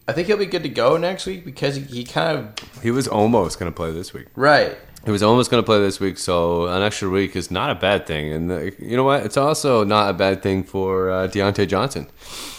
I 0.08 0.12
think 0.14 0.28
he'll 0.28 0.38
be 0.38 0.48
good 0.48 0.64
to 0.64 0.70
go 0.70 0.98
next 0.98 1.26
week 1.28 1.46
because 1.46 1.76
he, 1.76 1.82
he 1.84 2.04
kind 2.04 2.38
of 2.60 2.82
He 2.82 2.90
was 2.92 3.08
almost 3.08 3.60
going 3.60 3.72
to 3.72 3.76
play 3.76 3.92
this 3.92 4.14
week. 4.14 4.28
right. 4.36 4.76
He 5.06 5.12
was 5.12 5.22
almost 5.22 5.52
going 5.52 5.62
to 5.62 5.66
play 5.66 5.82
this 5.82 6.00
week, 6.00 6.18
so 6.18 6.68
an 6.68 6.82
extra 6.82 7.10
week 7.10 7.36
is 7.36 7.52
not 7.52 7.70
a 7.70 7.76
bad 7.76 8.08
thing. 8.08 8.32
And 8.32 8.50
uh, 8.50 8.60
you 8.80 8.96
know 8.96 9.04
what? 9.04 9.26
It's 9.26 9.36
also 9.36 9.84
not 9.84 10.10
a 10.10 10.14
bad 10.14 10.42
thing 10.42 10.64
for 10.64 11.12
uh, 11.12 11.28
Diontae 11.28 11.68
Johnson. 11.68 12.06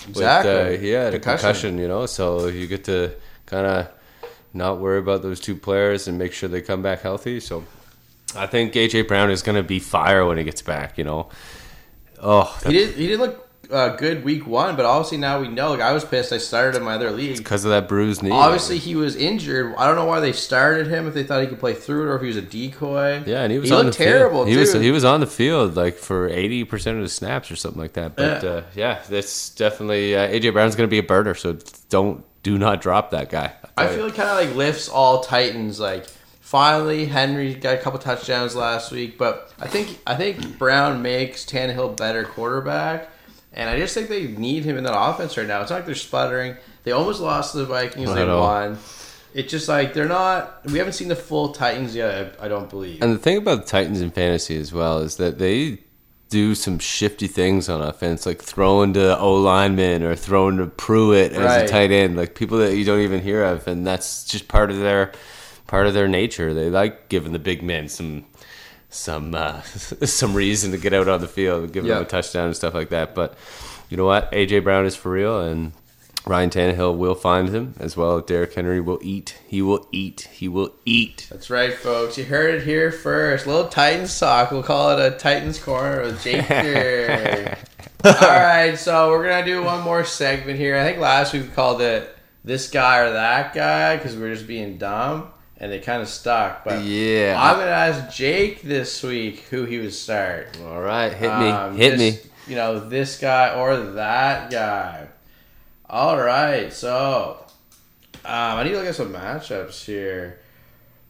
With, 0.07 0.09
Exactly. 0.11 0.53
uh, 0.77 0.79
he 0.79 0.91
had 0.91 1.15
a 1.15 1.19
Concussion. 1.19 1.39
concussion, 1.41 1.79
you 1.79 1.89
know, 1.89 2.05
so 2.05 2.49
you 2.49 2.67
get 2.67 2.85
to 2.85 3.15
kind 3.47 3.67
of 3.67 3.89
not 4.55 4.79
worry 4.79 4.99
about 4.99 5.23
those 5.23 5.41
two 5.41 5.57
players 5.57 6.09
and 6.09 6.17
make 6.19 6.33
sure 6.33 6.49
they 6.49 6.63
come 6.63 6.83
back 6.83 7.03
healthy. 7.03 7.41
So 7.41 7.65
I 8.37 8.47
think 8.47 8.73
AJ 8.75 9.09
Brown 9.09 9.31
is 9.31 9.43
going 9.43 9.57
to 9.57 9.63
be 9.63 9.79
fire 9.81 10.25
when 10.27 10.39
he 10.39 10.45
gets 10.45 10.63
back, 10.63 10.97
you 10.99 11.05
know. 11.05 11.29
Oh, 12.23 12.57
He 12.67 12.73
did. 12.73 12.95
He 12.95 13.07
did 13.09 13.21
look 13.21 13.41
uh, 13.71 13.97
good 13.97 14.25
week 14.25 14.47
one, 14.47 14.77
but 14.77 14.85
obviously 14.85 15.17
now 15.19 15.41
we 15.41 15.49
know. 15.49 15.71
Like 15.71 15.81
I 15.81 15.93
was 15.93 16.05
pissed. 16.05 16.33
I 16.33 16.39
started 16.39 16.77
in 16.77 16.85
my 16.85 16.95
other 16.95 17.11
league. 17.11 17.37
because 17.39 17.65
of 17.65 17.71
that 17.71 17.89
bruised 17.89 18.23
knee. 18.23 18.31
Obviously 18.31 18.79
he 18.79 18.95
was 18.95 19.17
injured. 19.17 19.75
I 19.77 19.87
don't 19.87 19.97
know 19.97 20.05
why 20.05 20.21
they 20.21 20.33
started 20.33 20.87
him. 20.87 21.07
If 21.09 21.15
they 21.15 21.25
thought 21.25 21.41
he 21.43 21.49
could 21.49 21.59
play 21.61 21.75
through 21.75 22.03
it, 22.03 22.13
or 22.13 22.17
if 22.17 22.23
he 22.23 22.29
was 22.29 22.37
a 22.37 22.43
decoy. 22.43 23.23
Yeah, 23.27 23.43
and 23.43 23.53
he 23.53 23.59
was 23.59 23.71
he 23.71 23.75
on 23.75 23.87
looked 23.87 23.99
the 23.99 24.05
terrible 24.05 24.45
Field. 24.45 24.49
He 24.49 24.55
too. 24.55 24.61
was 24.61 24.73
he 24.75 24.91
was 24.91 25.05
on 25.05 25.21
the 25.21 25.27
field 25.27 25.77
like 25.77 25.95
for 25.97 26.29
eighty 26.29 26.65
percent 26.65 26.99
of 26.99 27.03
the 27.03 27.09
snaps 27.09 27.51
or 27.51 27.57
something 27.57 27.81
like 27.81 27.95
that. 27.95 28.17
But 28.17 28.43
Yeah. 28.43 28.49
uh, 28.51 28.63
yeah, 28.75 29.01
that's 29.09 29.51
definitely 29.51 30.15
uh, 30.15 30.29
AJ 30.29 30.53
Brown's 30.53 30.77
going 30.77 30.87
to 30.89 30.91
be 30.91 30.99
a 30.99 31.03
burner. 31.03 31.35
So 31.35 31.59
don't 31.89 32.25
do 32.45 32.59
not 32.59 32.81
drop 32.81 33.11
that 33.11 33.31
guy. 33.31 33.53
I 33.77 33.89
feel 33.89 34.07
it 34.07 34.15
kind 34.15 34.29
of 34.29 34.37
like 34.37 34.55
lifts 34.55 34.89
all 34.89 35.25
Titans. 35.25 35.81
Like 35.81 36.07
finally, 36.41 37.07
Henry 37.07 37.55
got 37.55 37.75
a 37.75 37.79
couple 37.79 37.99
touchdowns 37.99 38.55
last 38.55 38.93
week, 38.93 39.19
but 39.19 39.53
I 39.59 39.67
think 39.67 39.99
I 40.07 40.15
think 40.15 40.59
Brown 40.59 41.03
makes 41.03 41.45
Tannehill 41.45 41.97
better 41.97 42.23
quarterback, 42.23 43.09
and 43.53 43.69
I 43.69 43.77
just 43.79 43.95
think 43.95 44.09
they 44.09 44.29
need 44.29 44.65
him 44.65 44.77
in 44.77 44.85
that 44.85 44.97
offense 44.97 45.37
right 45.37 45.49
now. 45.49 45.63
It's 45.63 45.71
not 45.71 45.77
like 45.77 45.87
they're 45.87 45.97
sputtering. 45.97 46.57
They 46.85 46.93
almost 46.93 47.21
lost 47.21 47.53
to 47.53 47.59
the 47.59 47.67
Vikings. 47.67 48.11
Not 48.11 48.15
They 48.15 48.27
won. 48.27 48.79
It's 49.33 49.51
just 49.51 49.69
like 49.69 49.95
they're 49.95 50.07
not. 50.07 50.65
We 50.67 50.79
haven't 50.79 50.93
seen 50.93 51.09
the 51.09 51.17
full 51.17 51.49
Titans 51.49 51.97
yet. 51.97 52.37
I, 52.39 52.45
I 52.45 52.49
don't 52.49 52.71
believe. 52.71 53.03
And 53.03 53.13
the 53.13 53.19
thing 53.19 53.39
about 53.39 53.63
the 53.63 53.67
Titans 53.67 54.01
in 54.01 54.13
fantasy 54.13 54.57
as 54.57 54.73
well 54.73 54.99
is 54.99 55.17
that 55.17 55.39
they 55.39 55.79
do 56.35 56.55
some 56.57 56.81
shifty 56.81 57.29
things 57.29 57.69
on 57.69 57.81
offense, 57.81 58.27
like 58.27 58.43
throwing 58.43 58.93
to 58.95 59.17
O 59.21 59.35
lineman 59.35 60.03
or 60.03 60.17
throwing 60.17 60.57
to 60.57 60.67
Pruitt 60.67 61.31
as 61.33 61.39
Right. 61.39 61.65
a 61.65 61.69
tight 61.69 61.93
end, 61.93 62.17
like 62.17 62.35
people 62.35 62.59
that 62.59 62.77
you 62.77 62.85
don't 62.85 63.01
even 63.03 63.21
hear 63.23 63.45
of, 63.45 63.69
and 63.69 63.87
that's 63.87 64.25
just 64.25 64.49
part 64.49 64.71
of 64.73 64.79
their 64.81 65.13
part 65.69 65.87
of 65.87 65.95
their 65.95 66.09
nature. 66.09 66.53
They 66.53 66.71
like 66.71 67.09
giving 67.09 67.33
the 67.33 67.39
big 67.39 67.63
men 67.63 67.89
some 67.89 68.25
some 68.91 69.33
uh, 69.37 69.61
some 70.03 70.35
reason 70.35 70.73
to 70.73 70.79
get 70.79 70.93
out 70.93 71.07
on 71.07 71.21
the 71.21 71.29
field, 71.29 71.63
and 71.65 71.73
give 71.73 71.85
them 71.85 72.03
a 72.03 72.05
touchdown 72.05 72.47
and 72.47 72.57
stuff 72.57 72.75
like 72.75 72.89
that. 72.89 73.15
But 73.15 73.37
you 73.89 73.97
know 73.97 74.07
what? 74.07 74.33
AJ 74.33 74.65
Brown 74.65 74.87
is 74.87 74.97
for 74.97 75.13
real, 75.13 75.41
and 75.41 75.71
Ryan 76.27 76.49
Tannehill 76.49 76.97
will 76.97 77.15
find 77.15 77.51
him 77.51 77.75
as 77.79 77.97
well. 77.99 78.21
Derrick 78.21 78.55
Henry 78.55 78.81
will 78.81 78.99
eat. 79.03 79.39
He 79.47 79.61
will 79.61 79.87
eat. 79.93 80.29
He 80.33 80.49
will 80.49 80.73
eat. 80.87 81.27
That's 81.31 81.51
right, 81.51 81.75
folks. 81.75 82.17
You 82.17 82.25
heard 82.25 82.55
it 82.55 82.63
here 82.65 82.91
first. 82.91 83.47
Little 83.47 83.69
Titans 83.69 84.19
talk. 84.19 84.51
We'll 84.51 84.63
call 84.63 84.97
it 84.99 85.05
a 85.13 85.17
Titans 85.19 85.59
corner 85.59 86.01
with 86.03 86.23
Jake. 86.23 86.45
Kerr. 86.47 87.59
All 88.05 88.13
right, 88.13 88.75
so 88.79 89.11
we're 89.11 89.29
gonna 89.29 89.45
do 89.45 89.63
one 89.63 89.83
more 89.83 90.05
segment 90.05 90.59
here. 90.59 90.77
I 90.79 90.85
think 90.85 90.99
last 90.99 91.33
week 91.35 91.43
we 91.43 91.49
called 91.49 91.81
it 91.83 92.17
"this 92.43 92.71
guy 92.71 92.99
or 93.01 93.13
that 93.13 93.55
guy" 93.55 93.97
because 93.97 94.15
we 94.17 94.23
were 94.23 94.35
just 94.35 94.47
being 94.47 94.79
dumb, 94.79 95.29
and 95.59 95.73
it 95.73 95.85
kind 95.85 96.01
of 96.03 96.09
stuck. 96.09 96.65
But 96.65 96.85
Yeah. 96.85 97.37
I'm 97.39 97.59
gonna 97.59 97.71
ask 97.71 98.15
Jake 98.17 98.63
this 98.63 99.03
week 99.03 99.41
who 99.51 99.65
he 99.67 99.79
would 99.79 99.95
start. 99.95 100.57
All 100.67 100.81
right, 100.81 101.13
hit 101.13 101.29
me, 101.39 101.49
Um, 101.51 101.77
hit 101.77 101.99
me. 101.99 102.19
You 102.47 102.57
know, 102.57 102.79
this 102.89 103.19
guy 103.19 103.55
or 103.55 103.77
that 103.77 104.51
guy. 104.51 105.09
All 105.95 106.19
right, 106.19 106.73
so 106.73 107.37
um, 108.25 108.33
I 108.57 108.65
need 108.65 108.71
to 108.71 108.79
look 108.79 108.87
at 108.89 108.97
some 108.97 109.13
matchups 109.13 109.85
here. 109.85 110.41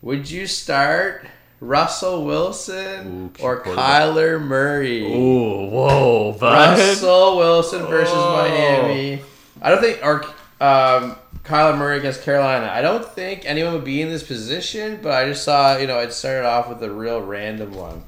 Would 0.02 0.30
you 0.30 0.46
start 0.46 1.26
Russell 1.58 2.26
Wilson 2.26 3.32
Ooh, 3.40 3.42
or. 3.42 3.62
Kyler 3.62 4.38
Murray? 4.38 5.02
Ooh, 5.10 5.70
whoa, 5.70 6.36
Russell 6.38 7.38
Wilson 7.38 7.86
versus 7.86 8.12
Oh. 8.14 8.36
Miami. 8.36 9.22
I 9.62 9.70
don't 9.70 9.80
think, 9.80 10.00
or 10.04 10.22
um, 10.60 11.16
Kyler 11.44 11.78
Murray 11.78 11.96
against 11.96 12.22
Carolina. 12.22 12.70
I 12.70 12.82
don't 12.82 13.06
think 13.06 13.46
anyone 13.46 13.72
would 13.72 13.84
be 13.84 14.02
in 14.02 14.10
this 14.10 14.22
position, 14.22 14.98
but 15.02 15.12
I 15.12 15.24
just 15.24 15.44
saw, 15.44 15.78
you 15.78 15.86
know, 15.86 15.98
it 16.00 16.12
started 16.12 16.46
off 16.46 16.68
with 16.68 16.82
a 16.82 16.90
real 16.90 17.22
random 17.22 17.72
one. 17.72 18.04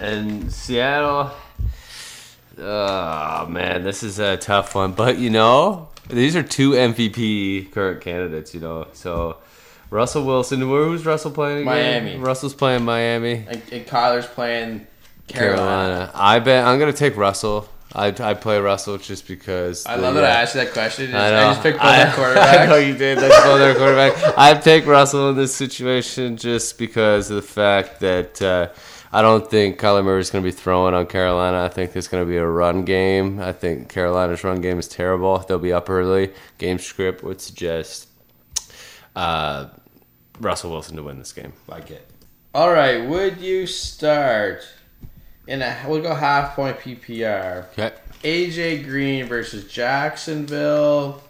And 0.00 0.50
Seattle. 0.50 1.32
Oh 2.58 3.46
man, 3.48 3.82
this 3.82 4.02
is 4.02 4.18
a 4.18 4.36
tough 4.36 4.74
one. 4.74 4.92
But 4.92 5.18
you 5.18 5.30
know, 5.30 5.88
these 6.08 6.36
are 6.36 6.42
two 6.42 6.72
MVP 6.72 7.72
current 7.72 8.00
candidates. 8.00 8.54
You 8.54 8.60
know, 8.60 8.88
so 8.92 9.38
Russell 9.90 10.24
Wilson. 10.24 10.68
Where 10.68 10.84
who's 10.84 11.04
Russell 11.04 11.30
playing 11.30 11.68
again? 11.68 12.04
Miami. 12.04 12.16
Russell's 12.16 12.54
playing 12.54 12.84
Miami. 12.84 13.44
And, 13.48 13.62
and 13.70 13.86
Kyler's 13.86 14.26
playing 14.26 14.86
Carolina. 15.28 15.58
Carolina. 15.58 16.10
I 16.14 16.38
bet 16.38 16.66
I'm 16.66 16.78
gonna 16.78 16.92
take 16.92 17.16
Russell. 17.16 17.68
I 17.94 18.08
I 18.08 18.34
play 18.34 18.58
Russell 18.58 18.98
just 18.98 19.28
because. 19.28 19.84
I 19.86 19.96
the, 19.96 20.02
love 20.02 20.14
that 20.14 20.24
uh, 20.24 20.26
I 20.26 20.30
asked 20.42 20.54
you 20.54 20.62
that 20.62 20.72
question. 20.72 21.14
I 21.14 21.26
I, 21.26 21.30
know. 21.30 21.50
just 21.50 21.62
picked 21.62 21.78
both 21.78 21.86
I, 21.86 22.04
their 22.04 22.12
quarterbacks. 22.12 22.58
I 22.60 22.66
know 22.66 22.76
you 22.76 22.96
did. 22.96 23.18
That's 23.18 23.44
both 23.44 23.58
their 23.58 23.74
quarterback. 23.74 24.38
I'd 24.38 24.62
take 24.62 24.86
Russell 24.86 25.30
in 25.30 25.36
this 25.36 25.54
situation 25.54 26.36
just 26.36 26.78
because 26.78 27.30
of 27.30 27.36
the 27.36 27.42
fact 27.42 28.00
that 28.00 28.42
uh, 28.42 28.68
I 29.12 29.22
don't 29.22 29.48
think 29.48 29.78
Kyler 29.78 30.04
Murray's 30.04 30.30
going 30.30 30.42
to 30.44 30.46
be 30.50 30.54
throwing 30.54 30.94
on 30.94 31.06
Carolina. 31.06 31.64
I 31.64 31.68
think 31.68 31.92
there's 31.92 32.08
going 32.08 32.24
to 32.24 32.28
be 32.28 32.36
a 32.36 32.46
run 32.46 32.84
game. 32.84 33.40
I 33.40 33.52
think 33.52 33.88
Carolina's 33.88 34.42
run 34.44 34.60
game 34.60 34.78
is 34.78 34.88
terrible. 34.88 35.38
They'll 35.38 35.58
be 35.58 35.72
up 35.72 35.88
early. 35.88 36.32
Game 36.58 36.78
script 36.78 37.22
would 37.22 37.40
suggest 37.40 38.08
uh, 39.14 39.68
Russell 40.40 40.70
Wilson 40.72 40.96
to 40.96 41.02
win 41.02 41.18
this 41.18 41.32
game. 41.32 41.52
Like 41.68 41.90
it. 41.90 42.08
All 42.54 42.72
right. 42.72 43.06
Would 43.06 43.38
you 43.38 43.66
start 43.66 44.66
in 45.46 45.62
a? 45.62 45.76
We'll 45.86 46.02
go 46.02 46.14
half 46.14 46.56
point 46.56 46.78
PPR. 46.78 47.66
Okay. 47.72 47.92
AJ 48.22 48.84
Green 48.84 49.26
versus 49.26 49.70
Jacksonville, 49.70 51.22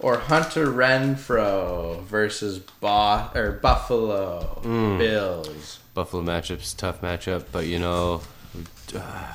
or 0.00 0.18
Hunter 0.18 0.66
Renfrow 0.66 2.02
versus 2.02 2.58
Bo- 2.58 3.30
or 3.34 3.52
Buffalo 3.62 4.60
Bills. 4.98 5.78
Buffalo 5.98 6.22
matchup's 6.22 6.74
tough 6.74 7.00
matchup, 7.00 7.46
but 7.50 7.66
you 7.66 7.80
know, 7.80 8.20
uh, 8.94 9.32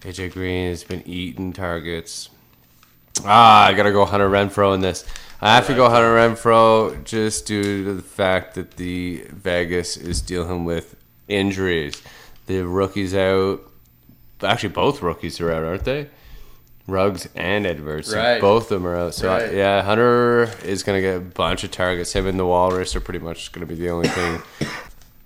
AJ 0.00 0.32
Green 0.32 0.70
has 0.70 0.82
been 0.82 1.06
eating 1.06 1.52
targets. 1.52 2.28
Ah, 3.24 3.66
I 3.66 3.72
gotta 3.74 3.92
go 3.92 4.04
Hunter 4.04 4.28
Renfrow 4.28 4.74
in 4.74 4.80
this. 4.80 5.04
I 5.40 5.54
have 5.54 5.68
to 5.68 5.74
go 5.74 5.88
Hunter 5.88 6.12
Renfrow 6.16 7.04
just 7.04 7.46
due 7.46 7.84
to 7.84 7.94
the 7.94 8.02
fact 8.02 8.56
that 8.56 8.72
the 8.78 9.24
Vegas 9.30 9.96
is 9.96 10.20
dealing 10.20 10.64
with 10.64 10.96
injuries. 11.28 12.02
The 12.46 12.62
rookies 12.66 13.14
out. 13.14 13.60
Actually, 14.42 14.70
both 14.70 15.02
rookies 15.02 15.40
are 15.40 15.52
out, 15.52 15.62
aren't 15.62 15.84
they? 15.84 16.08
Ruggs 16.88 17.28
and 17.36 17.64
Edwards. 17.64 18.12
Right. 18.12 18.40
Both 18.40 18.72
of 18.72 18.82
them 18.82 18.88
are 18.88 18.96
out. 18.96 19.14
So 19.14 19.28
Right. 19.28 19.54
yeah, 19.54 19.82
Hunter 19.82 20.50
is 20.64 20.82
gonna 20.82 21.00
get 21.00 21.16
a 21.16 21.20
bunch 21.20 21.62
of 21.62 21.70
targets. 21.70 22.12
Him 22.12 22.26
and 22.26 22.40
the 22.40 22.44
Walrus 22.44 22.96
are 22.96 23.00
pretty 23.00 23.20
much 23.20 23.52
gonna 23.52 23.66
be 23.66 23.76
the 23.76 23.90
only 23.90 24.08
thing. 24.08 24.42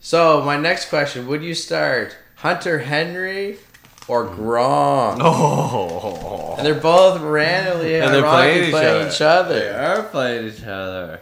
So 0.00 0.42
my 0.42 0.56
next 0.56 0.88
question: 0.88 1.26
Would 1.26 1.42
you 1.42 1.54
start 1.54 2.16
Hunter 2.36 2.80
Henry 2.80 3.58
or 4.06 4.26
Gronk? 4.26 5.18
Oh, 5.20 6.54
And 6.56 6.66
they're 6.66 6.74
both 6.74 7.20
randomly 7.20 7.96
And 7.96 8.14
they're 8.14 8.24
ironically 8.26 8.70
playing 8.70 9.08
each 9.08 9.20
other. 9.20 9.70
other. 9.70 10.00
are 10.00 10.02
playing 10.04 10.48
each 10.48 10.62
other. 10.64 11.20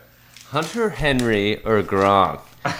Hunter 0.51 0.91
Henry 0.91 1.63
or 1.65 1.83
Gronk? 1.83 2.41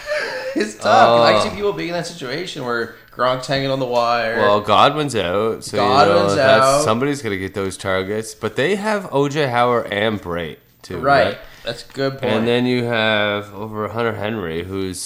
It's 0.59 0.75
tough. 0.77 1.21
I 1.21 1.35
Oh. 1.35 1.43
can 1.43 1.51
see 1.51 1.55
people 1.57 1.75
being 1.75 1.91
in 1.91 1.95
that 1.97 2.07
situation 2.07 2.65
where 2.65 2.95
Gronk's 3.15 3.47
hanging 3.47 3.71
on 3.71 3.79
the 3.79 3.85
wire. 3.85 4.39
Well, 4.39 4.63
Godwin's 4.63 5.15
out, 5.15 5.63
so 5.65 5.77
Godwin's 5.77 6.19
you 6.19 6.27
know, 6.29 6.35
that's, 6.35 6.65
out. 6.65 6.83
somebody's 6.83 7.21
gonna 7.21 7.37
get 7.37 7.53
those 7.53 7.77
targets. 7.77 8.35
But 8.35 8.57
they 8.57 8.77
have 8.77 9.05
OJ 9.11 9.51
Howard 9.51 9.93
and 9.93 10.19
Brate 10.19 10.57
too, 10.81 10.97
right. 10.97 11.37
That's 11.63 11.85
a 11.87 11.93
good 11.93 12.13
point. 12.13 12.25
And 12.33 12.49
then 12.49 12.65
you 12.65 12.85
have 12.85 13.53
over 13.53 13.89
Hunter 13.89 14.15
Henry, 14.15 14.65
who's 14.65 14.99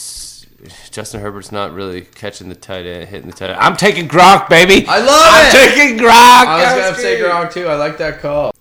Justin 0.90 1.20
Herbert's 1.20 1.52
not 1.52 1.72
really 1.72 2.02
catching 2.02 2.48
the 2.48 2.54
tight 2.54 2.86
end, 2.86 3.08
hitting 3.08 3.28
the 3.30 3.36
tight 3.36 3.50
end. 3.50 3.60
I'm 3.60 3.76
taking 3.76 4.08
Gronk, 4.08 4.48
baby. 4.48 4.86
I 4.86 4.98
love 4.98 5.08
it! 5.08 5.10
I'm 5.10 5.46
it. 5.46 5.74
taking 5.74 5.98
Gronk. 5.98 6.46
I 6.46 6.74
was 6.76 6.84
gonna 6.84 7.02
say 7.02 7.20
Gronk 7.20 7.52
too. 7.52 7.66
I 7.66 7.76
like 7.76 7.98
that 7.98 8.20
call. 8.20 8.54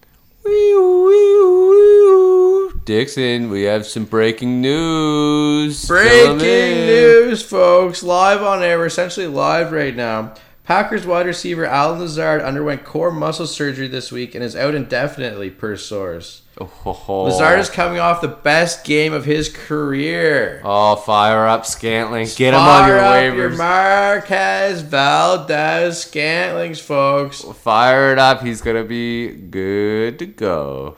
Wee, 0.46 0.76
wee, 0.76 2.72
wee. 2.74 2.80
Dixon, 2.86 3.50
we 3.50 3.64
have 3.64 3.86
some 3.86 4.06
breaking 4.06 4.62
news. 4.62 5.88
Breaking 5.88 6.38
news, 6.38 7.44
folks! 7.44 8.02
Live 8.02 8.42
on 8.42 8.64
air. 8.64 8.80
We're 8.80 8.88
essentially 8.88 9.28
live 9.28 9.72
right 9.72 9.96
now. 9.96 10.34
Packers 10.64 11.06
wide 11.06 11.26
receiver 11.26 11.66
Allen 11.66 12.00
Lazard 12.00 12.42
underwent 12.42 12.86
core 12.86 13.12
muscle 13.12 13.48
surgery 13.48 13.88
this 13.88 14.12
week 14.12 14.36
and 14.36 14.44
is 14.44 14.56
out 14.56 14.76
indefinitely, 14.76 15.50
per 15.50 15.76
source. 15.76 16.44
Oh. 16.62 17.24
Lazard 17.24 17.60
is 17.60 17.70
coming 17.70 18.00
off 18.00 18.20
the 18.22 18.28
best 18.28 18.84
game 18.84 19.14
of 19.14 19.24
his 19.24 19.48
career. 19.48 20.62
Oh, 20.66 20.96
fire 20.98 21.48
up 21.48 21.66
Scantling. 21.66 22.28
Get 22.36 22.54
him 22.54 22.60
on 22.60 22.88
your 22.88 23.00
up 23.00 23.14
waivers. 23.14 23.36
Your 23.36 23.50
Marquez 23.52 24.82
Valdes 24.82 26.06
Scantlings, 26.06 26.82
folks. 26.82 27.42
Fire 27.42 28.12
it 28.12 28.20
up. 28.20 28.42
He's 28.42 28.62
going 28.62 28.76
to 28.78 28.84
be 28.84 29.30
good 29.30 30.20
to 30.20 30.26
go. 30.26 30.98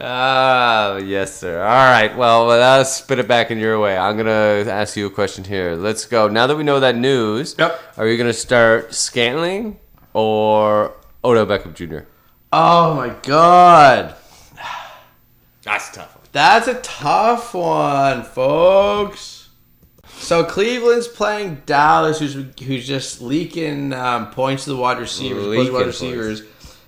Ah, 0.00 0.96
yes, 0.98 1.36
sir. 1.38 1.60
All 1.60 1.66
right. 1.68 2.16
Well, 2.16 2.46
well, 2.46 2.58
let's 2.78 2.92
spit 2.94 3.18
it 3.18 3.26
back 3.28 3.50
in 3.50 3.58
your 3.58 3.80
way. 3.80 3.96
I'm 3.98 4.16
going 4.16 4.26
to 4.26 4.70
ask 4.70 4.96
you 4.96 5.06
a 5.06 5.10
question 5.10 5.44
here. 5.44 5.74
Let's 5.74 6.04
go. 6.06 6.28
Now 6.28 6.46
that 6.46 6.56
we 6.56 6.62
know 6.64 6.80
that 6.80 6.96
news, 6.96 7.54
Yep. 7.58 7.80
are 7.96 8.06
you 8.06 8.16
going 8.16 8.28
to 8.30 8.34
start 8.34 8.94
Scantling 8.94 9.78
or 10.12 10.94
Odell 11.24 11.46
Beckham 11.46 11.74
Jr.? 11.74 12.06
Oh 12.52 12.94
my 12.94 13.10
god. 13.22 14.14
That's 15.68 15.90
a 15.90 15.92
tough. 15.92 16.32
That's 16.32 16.68
a 16.68 16.80
tough 16.80 17.54
one, 17.54 18.22
folks. 18.22 19.48
So 20.06 20.44
Cleveland's 20.44 21.06
playing 21.08 21.62
Dallas, 21.66 22.18
who's 22.18 22.34
who's 22.62 22.86
just 22.86 23.20
leaking 23.22 23.92
um, 23.92 24.30
points 24.30 24.64
to 24.64 24.70
the 24.70 24.76
wide 24.76 24.98
receivers, 24.98 25.46
Leaking 25.46 25.72
wide 25.72 25.86
receivers. 25.86 26.42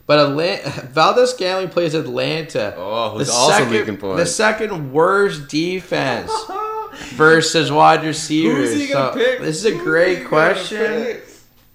But 0.07 0.19
Atlanta, 0.31 0.89
Valdes 0.89 1.31
Scantling 1.31 1.69
plays 1.69 1.95
Atlanta. 1.95 2.75
Oh, 2.77 3.11
who's 3.11 3.31
also 3.31 3.65
leaking 3.67 3.99
points. 3.99 4.21
The 4.21 4.27
second 4.27 4.93
worst 4.93 5.49
defense 5.49 6.33
versus 7.15 7.71
wide 7.71 8.03
receivers. 8.05 8.71
Who's 8.73 8.81
he 8.81 8.89
gonna 8.89 9.13
So 9.13 9.19
pick? 9.19 9.41
This 9.41 9.59
is 9.59 9.67
a 9.67 9.71
Who's 9.71 9.83
great 9.85 10.27
question. 10.27 11.21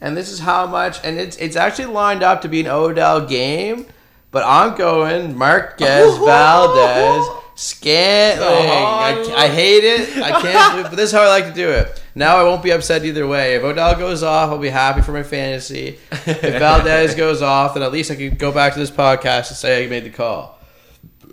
And 0.01 0.17
this 0.17 0.29
is 0.29 0.39
how 0.39 0.67
much, 0.67 0.99
and 1.03 1.17
it's 1.17 1.37
it's 1.37 1.55
actually 1.55 1.85
lined 1.85 2.21
up 2.23 2.41
to 2.41 2.49
be 2.49 2.59
an 2.59 2.67
Odell 2.67 3.25
game, 3.25 3.87
but 4.35 4.43
I'm 4.45 4.75
going 4.75 5.37
Marquez 5.37 6.17
Valdes 6.17 7.25
Scantling. 7.55 8.69
I, 8.69 9.33
I 9.33 9.47
hate 9.47 9.85
it. 9.85 10.17
I 10.21 10.41
can't 10.41 10.73
do 10.73 10.79
it, 10.81 10.89
but 10.89 10.97
this 10.97 11.11
is 11.11 11.11
how 11.13 11.21
I 11.23 11.29
like 11.29 11.45
to 11.45 11.53
do 11.53 11.69
it. 11.69 12.03
Now 12.13 12.35
I 12.35 12.43
won't 12.43 12.61
be 12.61 12.71
upset 12.71 13.05
either 13.05 13.25
way. 13.25 13.55
If 13.55 13.63
Odell 13.63 13.95
goes 13.97 14.23
off, 14.23 14.49
I'll 14.49 14.57
be 14.57 14.67
happy 14.67 15.01
for 15.01 15.13
my 15.13 15.23
fantasy. 15.23 15.97
If 16.11 16.41
Valdes 16.59 17.15
goes 17.15 17.41
off, 17.41 17.75
then 17.75 17.83
at 17.83 17.93
least 17.93 18.11
I 18.11 18.15
can 18.15 18.35
go 18.35 18.51
back 18.51 18.73
to 18.73 18.79
this 18.79 18.91
podcast 18.91 19.47
and 19.47 19.57
say 19.57 19.85
I 19.85 19.87
made 19.89 20.03
the 20.03 20.09
call. 20.09 20.59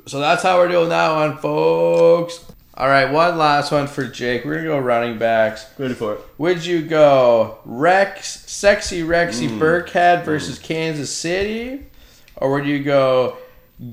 So 0.06 0.20
that's 0.20 0.44
how 0.44 0.58
we're 0.58 0.68
doing 0.68 0.90
that 0.90 1.12
one, 1.12 1.38
folks. 1.38 2.44
All 2.74 2.86
right, 2.88 3.10
one 3.12 3.36
last 3.36 3.72
one 3.72 3.88
for 3.88 4.04
Jake. 4.06 4.44
We're 4.44 4.54
gonna 4.58 4.66
go 4.68 4.78
running 4.78 5.18
backs. 5.18 5.66
Ready 5.76 5.94
for 5.94 6.14
it. 6.14 6.20
Would 6.38 6.64
you 6.64 6.82
go 6.82 7.58
Rex, 7.64 8.44
sexy 8.48 9.02
Rexy 9.02 9.48
Mm. 9.48 9.58
Burkhead 9.58 10.24
versus 10.24 10.60
Kansas 10.60 11.12
City, 11.12 11.86
or 12.42 12.50
would 12.50 12.66
you 12.66 12.82
go 12.82 13.36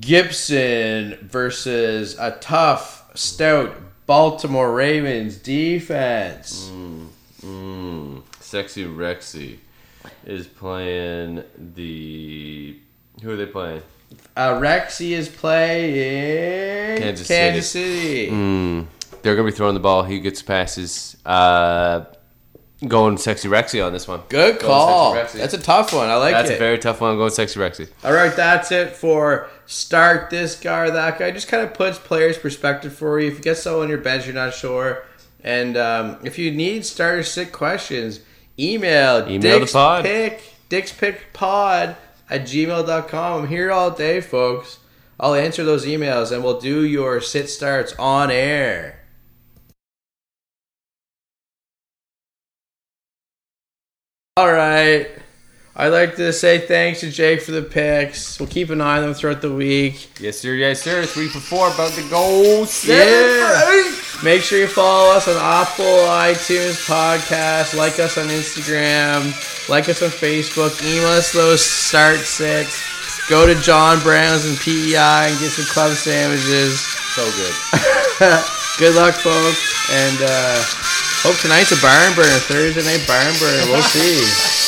Gibson 0.00 1.16
versus 1.22 2.18
a 2.18 2.32
tough, 2.40 3.16
stout 3.16 3.72
Baltimore 4.06 4.72
Ravens 4.72 5.36
defense? 5.36 6.68
Mm, 7.42 8.22
Sexy 8.40 8.84
Rexy 8.84 9.58
is 10.26 10.48
playing 10.48 11.44
the. 11.74 12.76
Who 13.22 13.30
are 13.30 13.36
they 13.36 13.46
playing? 13.46 13.82
Uh, 14.36 14.58
Rexy 14.58 15.10
is 15.12 15.28
playing 15.28 17.00
Kansas 17.00 17.28
Kansas 17.28 17.70
City. 17.70 18.30
Mm, 18.30 18.86
they're 19.22 19.36
gonna 19.36 19.48
be 19.48 19.54
throwing 19.54 19.74
the 19.74 19.80
ball. 19.80 20.02
He 20.02 20.18
gets 20.18 20.42
passes. 20.42 21.16
Uh, 21.24 22.06
going 22.86 23.18
Sexy 23.18 23.48
Rexy 23.48 23.84
on 23.84 23.92
this 23.92 24.08
one. 24.08 24.22
Good 24.28 24.58
call. 24.58 25.14
That's 25.14 25.54
a 25.54 25.58
tough 25.58 25.92
one. 25.92 26.08
I 26.08 26.16
like 26.16 26.30
it. 26.30 26.32
That's 26.34 26.50
it. 26.50 26.54
a 26.54 26.58
very 26.58 26.78
tough 26.78 27.00
one. 27.00 27.10
I'm 27.10 27.16
going 27.16 27.30
Sexy 27.30 27.60
Rexy. 27.60 27.88
All 28.04 28.12
right, 28.12 28.34
that's 28.34 28.72
it 28.72 28.96
for 28.96 29.48
start 29.66 30.30
this 30.30 30.58
guy 30.58 30.86
or 30.86 30.90
that 30.90 31.18
guy. 31.18 31.30
Just 31.30 31.48
kind 31.48 31.62
of 31.62 31.74
puts 31.74 31.98
players' 31.98 32.38
perspective 32.38 32.94
for 32.94 33.20
you. 33.20 33.28
If 33.28 33.34
you 33.34 33.40
get 33.40 33.56
someone 33.56 33.84
on 33.84 33.88
your 33.88 33.98
bench 33.98 34.26
you're 34.26 34.34
not 34.34 34.54
sure, 34.54 35.04
and 35.42 35.76
um, 35.76 36.18
if 36.24 36.38
you 36.38 36.50
need 36.50 36.84
starter 36.84 37.22
sick 37.22 37.52
questions, 37.52 38.20
email 38.58 39.28
Email 39.28 39.60
the 39.60 39.66
pod. 39.66 40.04
Pick, 40.04 40.42
Dix 40.68 40.92
Pick 40.92 41.32
Pod 41.32 41.96
at 42.28 42.42
gmail.com. 42.42 43.42
I'm 43.42 43.48
here 43.48 43.70
all 43.70 43.90
day, 43.90 44.20
folks. 44.20 44.78
I'll 45.18 45.34
answer 45.34 45.64
those 45.64 45.84
emails 45.84 46.32
and 46.32 46.42
we'll 46.42 46.60
do 46.60 46.84
your 46.84 47.20
sit 47.20 47.50
starts 47.50 47.94
on 47.98 48.30
air. 48.30 48.99
All 54.40 54.50
right. 54.50 55.06
I'd 55.76 55.88
like 55.88 56.16
to 56.16 56.32
say 56.32 56.60
thanks 56.60 57.00
to 57.00 57.10
Jake 57.10 57.42
for 57.42 57.50
the 57.52 57.60
picks. 57.60 58.40
We'll 58.40 58.48
keep 58.48 58.70
an 58.70 58.80
eye 58.80 58.96
on 58.96 59.02
them 59.02 59.12
throughout 59.12 59.42
the 59.42 59.52
week. 59.52 60.18
Yes, 60.18 60.38
sir. 60.38 60.54
Yes, 60.54 60.80
sir. 60.80 61.04
Three 61.04 61.28
for 61.28 61.40
four. 61.40 61.68
About 61.68 61.92
to 61.92 62.08
go. 62.08 62.66
Yeah. 62.86 63.92
Make 64.24 64.40
sure 64.40 64.58
you 64.58 64.66
follow 64.66 65.14
us 65.14 65.28
on 65.28 65.36
Apple, 65.36 65.84
iTunes, 65.84 66.88
podcast. 66.88 67.76
Like 67.76 68.00
us 68.00 68.16
on 68.16 68.28
Instagram. 68.28 69.28
Like 69.68 69.90
us 69.90 70.02
on 70.02 70.08
Facebook. 70.08 70.72
Email 70.80 71.08
us 71.08 71.34
those 71.34 71.62
start 71.62 72.20
sits. 72.20 73.28
Go 73.28 73.46
to 73.46 73.60
John 73.60 74.00
Brown's 74.00 74.46
and 74.46 74.56
PEI 74.56 75.28
and 75.28 75.38
get 75.38 75.50
some 75.50 75.66
club 75.66 75.92
sandwiches. 75.92 76.80
So 76.80 77.30
good. 77.36 77.54
Good 78.78 78.96
luck, 78.96 79.16
folks. 79.16 79.90
And 79.92 80.18
uh, 80.22 80.64
hope 81.22 81.36
tonight's 81.36 81.72
a 81.72 81.80
barn 81.80 82.14
burner. 82.14 82.40
Thursday 82.48 82.84
night 82.84 83.06
barn 83.06 83.34
burner. 83.38 83.72
We'll 83.72 83.82
see. 83.82 84.59